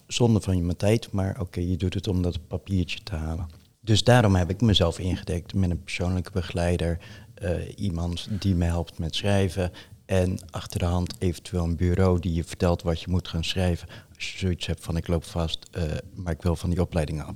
zonde 0.07 0.41
van 0.41 0.65
je 0.65 0.75
tijd. 0.75 1.11
Maar 1.11 1.39
oké, 1.39 1.59
je 1.59 1.77
doet 1.77 1.93
het 1.93 2.07
om 2.07 2.21
dat 2.21 2.47
papiertje 2.47 2.99
te 3.03 3.15
halen. 3.15 3.47
Dus 3.81 4.03
daarom 4.03 4.35
heb 4.35 4.49
ik 4.49 4.61
mezelf 4.61 4.99
ingedekt 4.99 5.53
met 5.53 5.69
een 5.69 5.83
persoonlijke 5.83 6.31
begeleider. 6.31 6.97
eh, 7.33 7.51
iemand 7.75 8.27
die 8.29 8.55
me 8.55 8.65
helpt 8.65 8.99
met 8.99 9.15
schrijven. 9.15 9.71
En 10.05 10.39
achter 10.49 10.79
de 10.79 10.85
hand 10.85 11.13
eventueel 11.19 11.63
een 11.63 11.75
bureau 11.75 12.19
die 12.19 12.33
je 12.33 12.43
vertelt 12.43 12.81
wat 12.81 13.01
je 13.01 13.09
moet 13.09 13.27
gaan 13.27 13.43
schrijven. 13.43 13.87
Zoiets 14.23 14.65
hebt 14.67 14.83
van 14.83 14.97
ik 14.97 15.07
loop 15.07 15.25
vast, 15.25 15.59
eh, 15.71 15.83
maar 16.15 16.33
ik 16.33 16.41
wil 16.41 16.55
van 16.55 16.69
die 16.69 16.81
opleiding 16.81 17.23
af. 17.23 17.33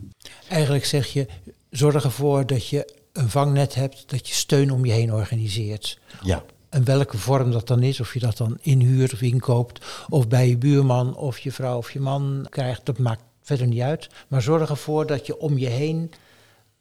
Eigenlijk 0.50 0.86
zeg 0.86 1.08
je, 1.08 1.28
zorg 1.70 2.04
ervoor 2.04 2.46
dat 2.46 2.68
je 2.68 2.94
een 3.14 3.30
vangnet 3.30 3.76
hebt, 3.76 4.10
dat 4.10 4.28
je 4.28 4.34
steun 4.34 4.72
om 4.72 4.86
je 4.86 4.92
heen 4.92 5.14
organiseert. 5.14 6.00
Ja, 6.24 6.44
En 6.70 6.84
welke 6.84 7.18
vorm 7.18 7.52
dat 7.52 7.68
dan 7.68 7.84
is, 7.84 8.00
of 8.00 8.14
je 8.14 8.20
dat 8.20 8.38
dan 8.38 8.58
inhuurt 8.62 9.14
of 9.14 9.22
inkoopt, 9.22 9.86
of 10.10 10.28
bij 10.28 10.50
je 10.50 10.58
buurman 10.58 11.16
of 11.16 11.40
je 11.40 11.52
vrouw 11.52 11.78
of 11.78 11.92
je 11.92 12.00
man 12.00 12.48
krijgt, 12.50 12.86
dat 12.86 12.98
maakt 12.98 13.24
verder 13.42 13.68
niet 13.68 13.82
uit. 13.82 14.08
Maar 14.28 14.42
zorg 14.42 14.70
ervoor 14.70 15.06
dat 15.06 15.26
je 15.26 15.38
om 15.38 15.58
je 15.58 15.68
heen 15.68 16.12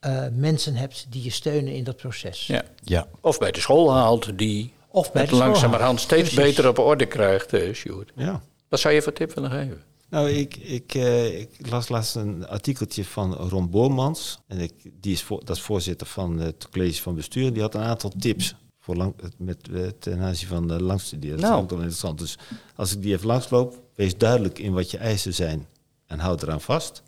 eh, 0.00 0.26
mensen 0.32 0.74
hebt 0.74 1.06
die 1.08 1.22
je 1.22 1.30
steunen 1.30 1.72
in 1.74 1.84
dat 1.84 1.96
proces. 1.96 2.46
Ja. 2.46 2.62
ja. 2.82 3.06
Of 3.20 3.38
bij 3.38 3.50
de 3.52 3.60
school 3.60 3.92
haalt, 3.92 4.38
die 4.38 4.72
Of 4.88 5.12
bij 5.12 5.20
het 5.22 5.30
de 5.30 5.36
school 5.36 5.48
langzamerhand 5.48 6.00
steeds 6.00 6.34
Precies. 6.34 6.54
beter 6.54 6.68
op 6.68 6.78
orde 6.78 7.06
krijgt, 7.06 7.52
eh 7.52 7.74
Sjoerd. 7.74 8.12
ja. 8.14 8.42
Wat 8.68 8.80
zou 8.80 8.94
je 8.94 9.02
voor 9.02 9.12
tip 9.12 9.34
willen 9.34 9.50
geven? 9.50 9.82
Nou, 10.14 10.30
ik, 10.30 10.56
ik, 10.56 10.94
eh, 10.94 11.40
ik 11.40 11.70
las 11.70 11.88
laatst 11.88 12.14
een 12.16 12.46
artikeltje 12.46 13.04
van 13.04 13.34
Ron 13.34 13.70
Boormans. 13.70 14.38
En 14.46 14.58
ik, 14.58 14.72
die 15.00 15.12
is 15.12 15.22
voor, 15.22 15.44
dat 15.44 15.56
is 15.56 15.62
voorzitter 15.62 16.06
van 16.06 16.38
het 16.38 16.68
college 16.70 17.02
van 17.02 17.14
bestuur. 17.14 17.52
Die 17.52 17.62
had 17.62 17.74
een 17.74 17.80
aantal 17.82 18.12
tips 18.18 18.54
voor 18.80 18.96
lang, 18.96 19.14
met, 19.38 19.58
ten 19.98 20.18
aanzien 20.20 20.48
van 20.48 20.68
de 20.68 20.82
langstuderen. 20.82 21.36
Dat 21.40 21.44
Nou. 21.50 21.56
is 21.56 21.62
ook 21.62 21.70
wel 21.70 21.78
interessant. 21.78 22.18
Dus 22.18 22.38
als 22.76 22.92
ik 22.94 23.02
die 23.02 23.12
even 23.14 23.26
langsloop, 23.26 23.82
wees 23.94 24.16
duidelijk 24.16 24.58
in 24.58 24.72
wat 24.72 24.90
je 24.90 24.98
eisen 24.98 25.34
zijn 25.34 25.66
en 26.06 26.18
houd 26.18 26.42
eraan 26.42 26.60
vast. 26.60 27.02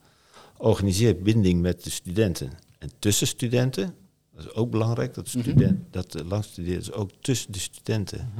Organiseer 0.56 1.22
binding 1.22 1.60
met 1.60 1.84
de 1.84 1.90
studenten 1.90 2.52
en 2.78 2.90
tussen 2.98 3.26
studenten. 3.26 3.94
Dat 4.34 4.44
is 4.44 4.52
ook 4.54 4.70
belangrijk, 4.70 5.14
dat, 5.14 5.34
Mhm. 5.34 5.40
student, 5.40 5.80
dat 5.90 6.12
de 6.12 6.24
langstudeerders 6.24 6.92
ook 6.92 7.10
tussen 7.20 7.52
de 7.52 7.58
studenten 7.58 8.32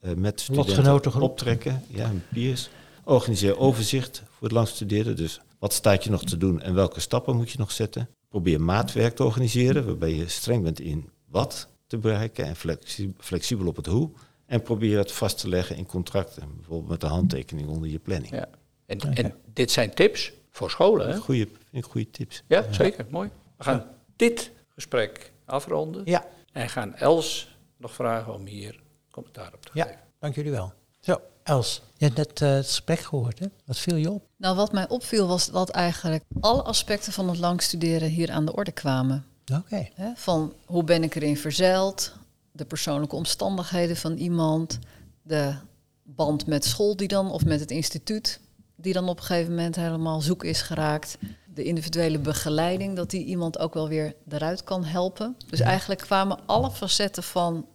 eh, 0.00 0.14
met 0.14 0.40
studenten 0.40 1.20
optrekken. 1.20 1.82
Ja, 1.88 2.04
en 2.04 2.22
peers. 2.32 2.70
Organiseer 3.08 3.58
overzicht 3.58 4.22
voor 4.28 4.42
het 4.42 4.52
langstuderen. 4.52 5.16
Dus 5.16 5.40
wat 5.58 5.72
staat 5.72 6.04
je 6.04 6.10
nog 6.10 6.24
te 6.24 6.36
doen 6.36 6.60
en 6.62 6.74
welke 6.74 7.00
stappen 7.00 7.36
moet 7.36 7.50
je 7.50 7.58
nog 7.58 7.70
zetten? 7.70 8.08
Probeer 8.28 8.60
maatwerk 8.60 9.16
te 9.16 9.24
organiseren, 9.24 9.86
waarbij 9.86 10.14
je 10.14 10.28
streng 10.28 10.62
bent 10.62 10.80
in 10.80 11.10
wat 11.28 11.68
te 11.86 11.98
bereiken 11.98 12.44
en 12.44 12.56
flexi- 12.56 13.14
flexibel 13.18 13.66
op 13.66 13.76
het 13.76 13.86
hoe. 13.86 14.10
En 14.46 14.62
probeer 14.62 14.98
het 14.98 15.12
vast 15.12 15.38
te 15.38 15.48
leggen 15.48 15.76
in 15.76 15.86
contracten, 15.86 16.48
bijvoorbeeld 16.56 16.88
met 16.90 17.00
de 17.00 17.06
handtekening 17.06 17.68
onder 17.68 17.88
je 17.88 17.98
planning. 17.98 18.32
Ja. 18.32 18.48
En, 18.86 18.98
en 19.00 19.34
dit 19.52 19.70
zijn 19.70 19.94
tips 19.94 20.32
voor 20.50 20.70
scholen, 20.70 21.08
hè? 21.08 21.16
Goeie, 21.16 21.46
vind 21.46 21.84
ik 21.84 21.90
goede 21.90 22.10
tips. 22.10 22.42
Ja, 22.46 22.72
zeker. 22.72 23.06
Mooi. 23.10 23.30
We 23.56 23.64
gaan 23.64 23.84
dit 24.16 24.50
gesprek 24.68 25.32
afronden. 25.44 26.02
Ja, 26.04 26.26
En 26.52 26.68
gaan 26.68 26.94
Els 26.94 27.56
nog 27.76 27.92
vragen 27.94 28.34
om 28.34 28.46
hier 28.46 28.80
commentaar 29.10 29.54
op 29.54 29.62
te 29.64 29.70
ja, 29.74 29.84
geven. 29.84 30.00
dank 30.18 30.34
jullie 30.34 30.50
wel. 30.50 30.72
Zo, 31.00 31.20
Els, 31.46 31.82
je 31.96 32.04
hebt 32.04 32.16
net 32.16 32.42
eh, 32.42 32.48
het 32.48 32.66
gesprek 32.66 32.98
gehoord, 32.98 33.38
hè? 33.38 33.46
Wat 33.64 33.78
viel 33.78 33.96
je 33.96 34.10
op? 34.10 34.28
Nou, 34.36 34.56
wat 34.56 34.72
mij 34.72 34.88
opviel 34.88 35.26
was 35.26 35.50
dat 35.50 35.70
eigenlijk 35.70 36.24
alle 36.40 36.62
aspecten 36.62 37.12
van 37.12 37.28
het 37.28 37.38
langstuderen 37.38 38.08
hier 38.08 38.30
aan 38.30 38.46
de 38.46 38.54
orde 38.54 38.72
kwamen. 38.72 39.24
Oké. 39.52 39.88
Van 40.14 40.52
hoe 40.64 40.84
ben 40.84 41.02
ik 41.02 41.14
erin 41.14 41.36
verzeild, 41.36 42.12
de 42.52 42.64
persoonlijke 42.64 43.16
omstandigheden 43.16 43.96
van 43.96 44.16
iemand, 44.16 44.78
de 45.22 45.54
band 46.02 46.46
met 46.46 46.64
school 46.64 46.96
die 46.96 47.08
dan, 47.08 47.30
of 47.30 47.44
met 47.44 47.60
het 47.60 47.70
instituut, 47.70 48.40
die 48.76 48.92
dan 48.92 49.08
op 49.08 49.18
een 49.18 49.24
gegeven 49.24 49.54
moment 49.54 49.76
helemaal 49.76 50.20
zoek 50.20 50.44
is 50.44 50.62
geraakt. 50.62 51.18
De 51.54 51.64
individuele 51.64 52.18
begeleiding, 52.18 52.96
dat 52.96 53.10
die 53.10 53.24
iemand 53.24 53.58
ook 53.58 53.74
wel 53.74 53.88
weer 53.88 54.14
eruit 54.28 54.64
kan 54.64 54.84
helpen. 54.84 55.36
Dus 55.50 55.60
eigenlijk 55.60 56.00
kwamen 56.00 56.38
alle 56.46 56.70
facetten 56.70 57.22
van 57.22 57.66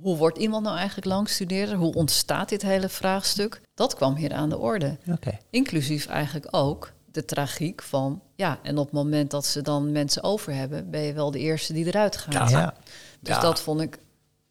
hoe 0.00 0.16
wordt 0.16 0.38
iemand 0.38 0.64
nou 0.64 0.76
eigenlijk 0.76 1.06
langstudeerder? 1.06 1.76
Hoe 1.76 1.94
ontstaat 1.94 2.48
dit 2.48 2.62
hele 2.62 2.88
vraagstuk? 2.88 3.60
Dat 3.74 3.94
kwam 3.94 4.14
hier 4.14 4.32
aan 4.32 4.48
de 4.48 4.58
orde. 4.58 4.96
Oké. 5.12 5.38
Inclusief 5.50 6.06
eigenlijk 6.06 6.48
ook 6.50 6.92
de 7.12 7.24
tragiek 7.24 7.82
van, 7.82 8.20
ja, 8.34 8.58
en 8.62 8.78
op 8.78 8.84
het 8.84 8.94
moment 8.94 9.30
dat 9.30 9.46
ze 9.46 9.62
dan 9.62 9.92
mensen 9.92 10.22
over 10.22 10.54
hebben, 10.54 10.90
ben 10.90 11.00
je 11.00 11.12
wel 11.12 11.30
de 11.30 11.38
eerste 11.38 11.72
die 11.72 11.86
eruit 11.86 12.16
gaat. 12.16 12.50
Ja. 12.50 12.74
Dus 13.20 13.34
Ja. 13.34 13.40
dat 13.40 13.60
vond 13.60 13.80
ik 13.80 13.98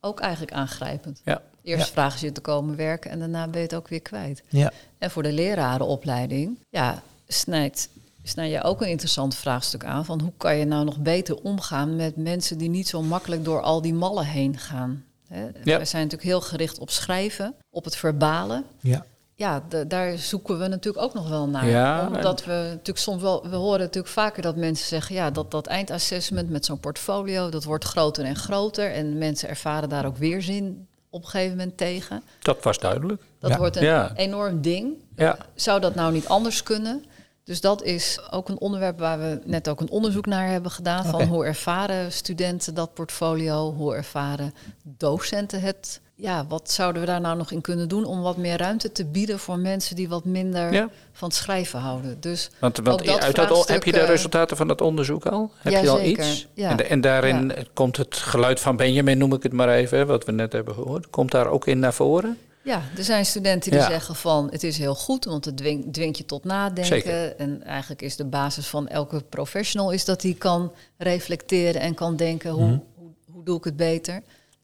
ook 0.01 0.19
eigenlijk 0.19 0.53
aangrijpend. 0.53 1.21
Ja. 1.23 1.41
Eerst 1.63 1.85
Ja. 1.85 1.91
vragen 1.91 2.19
ze 2.19 2.25
je 2.25 2.31
te 2.31 2.41
komen 2.41 2.75
werken 2.75 3.11
en 3.11 3.19
daarna 3.19 3.47
ben 3.47 3.57
je 3.61 3.65
het 3.65 3.75
ook 3.75 3.87
weer 3.87 4.01
kwijt. 4.01 4.43
Ja. 4.49 4.71
En 4.97 5.11
voor 5.11 5.23
de 5.23 5.31
lerarenopleiding, 5.31 6.59
ja, 6.69 7.01
snijdt, 7.27 7.89
snijd 8.23 8.51
je 8.51 8.63
ook 8.63 8.81
een 8.81 8.89
interessant 8.89 9.35
vraagstuk 9.35 9.85
aan 9.85 10.05
van 10.05 10.21
hoe 10.21 10.31
kan 10.37 10.55
je 10.57 10.65
nou 10.65 10.85
nog 10.85 10.97
beter 10.97 11.35
omgaan 11.41 11.95
met 11.95 12.15
mensen 12.15 12.57
die 12.57 12.69
niet 12.69 12.87
zo 12.87 13.01
makkelijk 13.01 13.43
door 13.43 13.61
al 13.61 13.81
die 13.81 13.93
mallen 13.93 14.25
heen 14.25 14.57
gaan. 14.57 15.03
Hè? 15.29 15.43
Ja. 15.63 15.77
We 15.77 15.85
zijn 15.85 16.03
natuurlijk 16.03 16.29
heel 16.29 16.41
gericht 16.41 16.79
op 16.79 16.89
schrijven, 16.89 17.55
op 17.69 17.83
het 17.83 17.95
verbalen 17.95 18.63
Ja. 18.79 19.05
ja, 19.35 19.63
daar 19.87 20.17
zoeken 20.17 20.59
we 20.59 20.67
natuurlijk 20.67 21.03
ook 21.05 21.13
nog 21.13 21.29
wel 21.29 21.47
naar. 21.47 21.67
Ja, 21.67 22.07
Omdat 22.07 22.45
we 22.45 22.51
natuurlijk 22.69 22.97
soms 22.97 23.21
wel, 23.21 23.47
we 23.49 23.55
horen 23.55 23.79
natuurlijk 23.79 24.13
vaker 24.13 24.41
dat 24.41 24.55
mensen 24.55 24.87
zeggen, 24.87 25.15
ja, 25.15 25.31
dat, 25.31 25.51
dat 25.51 25.67
eindassessment 25.67 26.49
met 26.49 26.65
zo'n 26.65 26.79
portfolio, 26.79 27.49
dat 27.49 27.63
wordt 27.63 27.85
groter 27.85 28.25
en 28.25 28.35
groter. 28.35 28.91
En 28.91 29.17
mensen 29.17 29.49
ervaren 29.49 29.89
daar 29.89 30.05
ook 30.05 30.17
weerzin 30.17 30.87
op 31.09 31.23
een 31.23 31.29
gegeven 31.29 31.57
moment 31.57 31.77
tegen. 31.77 32.23
Dat 32.39 32.63
was 32.63 32.79
duidelijk. 32.79 33.21
Dat 33.39 33.51
Ja. 33.51 33.57
wordt 33.57 33.75
een 33.75 33.83
Ja. 33.83 34.11
enorm 34.15 34.61
ding. 34.61 34.93
Ja. 35.15 35.37
Zou 35.55 35.79
dat 35.79 35.95
nou 35.95 36.13
niet 36.13 36.27
anders 36.27 36.63
kunnen? 36.63 37.05
Dus 37.49 37.61
dat 37.61 37.83
is 37.83 38.19
ook 38.31 38.49
een 38.49 38.59
onderwerp 38.59 38.99
waar 38.99 39.19
we 39.19 39.39
net 39.45 39.69
ook 39.69 39.79
een 39.81 39.89
onderzoek 39.89 40.25
naar 40.25 40.47
hebben 40.47 40.71
gedaan. 40.71 41.05
Van 41.05 41.21
hoe 41.23 41.45
ervaren 41.45 42.11
studenten 42.11 42.73
dat 42.73 42.93
portfolio? 42.93 43.73
Hoe 43.73 43.95
ervaren 43.95 44.53
docenten 44.83 45.61
het? 45.61 45.99
Ja, 46.15 46.45
wat 46.47 46.71
zouden 46.71 47.01
we 47.01 47.07
daar 47.07 47.21
nou 47.21 47.37
nog 47.37 47.51
in 47.51 47.61
kunnen 47.61 47.87
doen 47.89 48.05
om 48.05 48.21
wat 48.21 48.37
meer 48.37 48.57
ruimte 48.57 48.91
te 48.91 49.05
bieden 49.05 49.39
voor 49.39 49.59
mensen 49.59 49.95
die 49.95 50.09
wat 50.09 50.25
minder 50.25 50.73
Ja. 50.73 50.89
van 51.11 51.27
het 51.27 51.37
schrijven 51.37 51.79
houden? 51.79 52.21
Dus 52.21 52.49
Want, 52.59 52.85
dat 52.85 53.07
uit 53.07 53.35
dat, 53.35 53.67
heb 53.67 53.83
je 53.83 53.91
de 53.91 53.99
eh, 53.99 54.07
resultaten 54.07 54.57
van 54.57 54.67
dat 54.67 54.81
onderzoek 54.81 55.25
al? 55.25 55.51
Heb 55.57 55.73
Ja, 55.73 55.79
je 55.79 55.89
al 55.89 55.97
zeker. 55.97 56.25
iets? 56.25 56.47
Ja. 56.53 56.69
En, 56.69 56.89
en 56.89 57.01
daarin 57.01 57.53
komt 57.73 57.97
het 57.97 58.15
geluid 58.17 58.59
van 58.59 58.75
Benjamin, 58.75 59.17
noem 59.17 59.33
ik 59.33 59.43
het 59.43 59.53
maar 59.53 59.69
even, 59.69 60.07
wat 60.07 60.25
we 60.25 60.31
net 60.31 60.53
hebben 60.53 60.73
gehoord. 60.73 61.09
Komt 61.09 61.31
daar 61.31 61.47
ook 61.47 61.67
in 61.67 61.79
naar 61.79 61.93
voren? 61.93 62.37
Ja, 62.63 62.81
er 62.97 63.03
zijn 63.03 63.25
studenten 63.25 63.71
die 63.71 63.79
Ja. 63.79 63.87
zeggen 63.89 64.15
van 64.15 64.47
het 64.51 64.63
is 64.63 64.77
heel 64.77 64.95
goed, 64.95 65.25
want 65.25 65.45
het 65.45 65.57
dwingt, 65.57 65.93
dwingt 65.93 66.17
je 66.17 66.25
tot 66.25 66.43
nadenken. 66.43 66.85
Zeker. 66.85 67.35
En 67.35 67.63
eigenlijk 67.63 68.01
is 68.01 68.15
de 68.15 68.25
basis 68.25 68.67
van 68.67 68.87
elke 68.87 69.21
professional 69.29 69.91
is 69.91 70.05
dat 70.05 70.21
hij 70.21 70.33
kan 70.37 70.71
reflecteren 70.97 71.81
en 71.81 71.93
kan 71.93 72.15
denken 72.15 72.51
hoe, 72.51 72.63
Mhm. 72.65 72.79
hoe, 72.95 73.09
hoe 73.31 73.43
doe 73.43 73.57
ik 73.57 73.63
het 73.63 73.75
beter. 73.75 74.13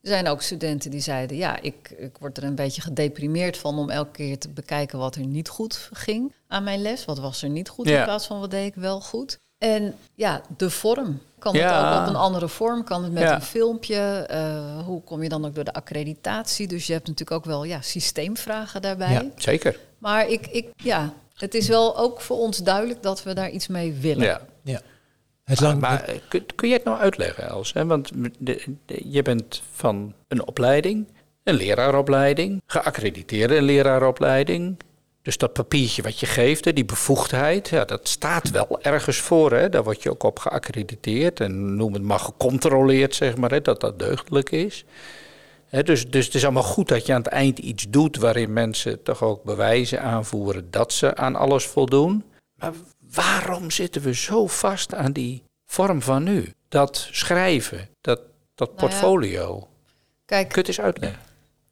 Er 0.02 0.12
zijn 0.12 0.28
ook 0.28 0.42
studenten 0.42 0.90
die 0.90 1.00
zeiden, 1.00 1.36
ja, 1.36 1.60
ik, 1.60 1.94
ik 1.98 2.16
word 2.20 2.36
er 2.36 2.44
een 2.44 2.54
beetje 2.54 2.80
gedeprimeerd 2.82 3.56
van 3.56 3.78
om 3.78 3.90
elke 3.90 4.10
keer 4.10 4.38
te 4.38 4.48
bekijken 4.48 4.98
wat 4.98 5.14
er 5.14 5.26
niet 5.26 5.48
goed 5.48 5.88
ging 5.92 6.32
aan 6.48 6.64
mijn 6.64 6.82
les. 6.82 7.04
Wat 7.04 7.18
was 7.18 7.42
er 7.42 7.48
niet 7.48 7.68
goed 7.68 7.88
Ja. 7.88 7.98
in 7.98 8.04
plaats 8.04 8.26
van 8.26 8.40
wat 8.40 8.50
deed 8.50 8.66
ik 8.66 8.74
wel 8.74 9.00
goed. 9.00 9.38
En 9.58 9.94
ja, 10.14 10.40
de 10.56 10.70
vorm. 10.70 11.20
Kan 11.38 11.54
Ja. 11.54 11.86
het 11.88 11.94
ook 11.96 12.02
op 12.02 12.08
een 12.08 12.20
andere 12.20 12.48
vorm? 12.48 12.84
Kan 12.84 13.02
het 13.02 13.12
met 13.12 13.22
Ja. 13.22 13.34
een 13.34 13.42
filmpje? 13.42 13.96
Eh, 14.28 14.78
hoe 14.84 15.02
kom 15.02 15.22
je 15.22 15.28
dan 15.28 15.46
ook 15.46 15.54
door 15.54 15.64
de 15.64 15.72
accreditatie? 15.72 16.66
Dus 16.66 16.86
je 16.86 16.92
hebt 16.92 17.06
natuurlijk 17.08 17.36
ook 17.38 17.44
wel 17.44 17.64
ja, 17.64 17.80
systeemvragen 17.80 18.82
daarbij. 18.82 19.12
Ja. 19.12 19.24
Zeker. 19.36 19.78
Maar 19.98 20.28
ik, 20.28 20.46
ik, 20.46 20.66
ja, 20.76 21.12
het 21.34 21.54
is 21.54 21.68
wel 21.68 21.98
ook 21.98 22.20
voor 22.20 22.36
ons 22.38 22.58
duidelijk 22.58 23.02
dat 23.02 23.22
we 23.22 23.34
daar 23.34 23.50
iets 23.50 23.66
mee 23.66 23.92
willen. 23.92 24.24
Ja. 24.24 24.40
Ja. 24.62 24.80
Het 25.44 25.60
lang, 25.60 25.80
Maar 25.80 26.04
eh, 26.04 26.14
kun, 26.28 26.46
kun 26.54 26.68
je 26.68 26.74
het 26.74 26.84
nou 26.84 26.98
uitleggen, 26.98 27.48
Els? 27.48 27.72
Hè? 27.72 27.86
Want 27.86 28.10
de- 28.38 28.64
de- 28.86 29.02
je 29.04 29.22
bent 29.22 29.62
van 29.72 30.14
een 30.28 30.46
opleiding, 30.46 31.06
een 31.42 31.54
leraaropleiding, 31.54 32.62
geaccrediteerde 32.66 33.62
leraaropleiding. 33.62 34.76
Dus 35.26 35.38
dat 35.38 35.52
papiertje 35.52 36.02
wat 36.02 36.20
je 36.20 36.26
geeft, 36.26 36.64
hè, 36.64 36.72
die 36.72 36.84
bevoegdheid, 36.84 37.68
ja, 37.68 37.84
dat 37.84 38.08
staat 38.08 38.50
wel 38.50 38.82
ergens 38.82 39.18
voor. 39.18 39.52
Hè? 39.52 39.68
Daar 39.68 39.84
word 39.84 40.02
je 40.02 40.10
ook 40.10 40.22
op 40.22 40.38
geaccrediteerd 40.38 41.40
en 41.40 41.76
noem 41.76 41.92
het 41.92 42.02
maar 42.02 42.18
gecontroleerd, 42.18 43.14
zeg 43.14 43.36
maar, 43.36 43.50
hè, 43.50 43.60
dat 43.60 43.80
dat 43.80 43.98
deugdelijk 43.98 44.50
is. 44.50 44.84
Hè, 45.66 45.82
dus, 45.82 46.10
dus 46.10 46.24
het 46.24 46.34
is 46.34 46.44
allemaal 46.44 46.62
goed 46.62 46.88
dat 46.88 47.06
je 47.06 47.12
aan 47.12 47.22
het 47.22 47.32
eind 47.32 47.58
iets 47.58 47.86
doet 47.88 48.16
waarin 48.16 48.52
mensen 48.52 49.02
toch 49.02 49.22
ook 49.22 49.44
bewijzen 49.44 50.02
aanvoeren 50.02 50.70
dat 50.70 50.92
ze 50.92 51.16
aan 51.16 51.36
alles 51.36 51.66
voldoen. 51.66 52.24
Maar 52.54 52.72
waarom 53.14 53.70
zitten 53.70 54.02
we 54.02 54.14
zo 54.14 54.46
vast 54.46 54.94
aan 54.94 55.12
die 55.12 55.42
vorm 55.64 56.02
van 56.02 56.22
nu? 56.22 56.52
Dat 56.68 57.08
schrijven, 57.10 57.88
dat, 58.00 58.20
dat 58.54 58.68
Nou 58.68 58.80
ja. 58.80 58.86
portfolio. 58.86 59.68
Kijk, 60.24 60.48
Kun 60.48 60.62
je 60.62 60.68
het 60.68 60.68
eens 60.68 60.80
uitleggen? 60.80 61.20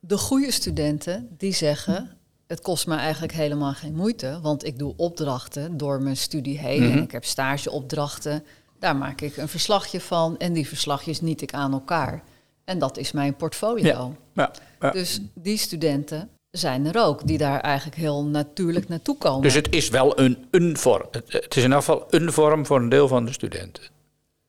de 0.01 0.19
goede 0.19 0.51
studenten 0.51 1.29
die 1.39 1.53
zeggen... 1.53 2.19
het 2.47 2.61
kost 2.61 2.87
me 2.87 2.97
eigenlijk 2.97 3.33
helemaal 3.33 3.73
geen 3.73 3.95
moeite... 3.95 4.39
want 4.43 4.65
ik 4.65 4.79
doe 4.79 4.95
opdrachten 4.97 5.77
door 5.77 6.03
mijn 6.03 6.17
studie 6.17 6.59
heen... 6.59 6.83
Mhm. 6.83 6.93
en 6.93 7.03
ik 7.03 7.11
heb 7.11 7.25
stageopdrachten. 7.25 8.45
Daar 8.79 8.97
maak 8.97 9.21
ik 9.21 9.37
een 9.37 9.49
verslagje 9.49 10.01
van... 10.01 10.39
en 10.39 10.53
die 10.53 10.69
verslagjes 10.69 11.21
niet 11.21 11.43
ik 11.43 11.53
aan 11.55 11.73
elkaar. 11.73 12.23
En 12.65 12.79
dat 12.79 12.97
is 12.97 13.13
mijn 13.13 13.37
portfolio. 13.37 14.17
Ja, 14.33 14.51
ja. 14.81 14.91
Dus 14.91 15.21
die 15.35 15.57
studenten 15.59 16.29
zijn 16.51 16.87
er 16.87 17.05
ook... 17.05 17.27
die 17.27 17.39
daar 17.39 17.61
eigenlijk 17.61 17.97
heel 17.97 18.25
natuurlijk 18.25 18.89
naartoe 18.89 19.19
komen. 19.19 19.43
Dus 19.43 19.55
het 19.55 19.73
is 19.73 19.89
wel 19.89 20.19
een, 20.19 20.47
een 20.51 20.77
vorm. 20.77 21.09
Het, 21.11 21.33
het 21.33 21.57
is 21.57 21.63
in 21.63 21.73
elk 21.73 21.85
geval 21.85 22.07
een 22.11 22.33
vorm 22.33 22.67
voor 22.67 22.81
een 22.81 22.89
deel 22.89 23.09
van 23.09 23.25
de 23.25 23.33
studenten. 23.33 23.83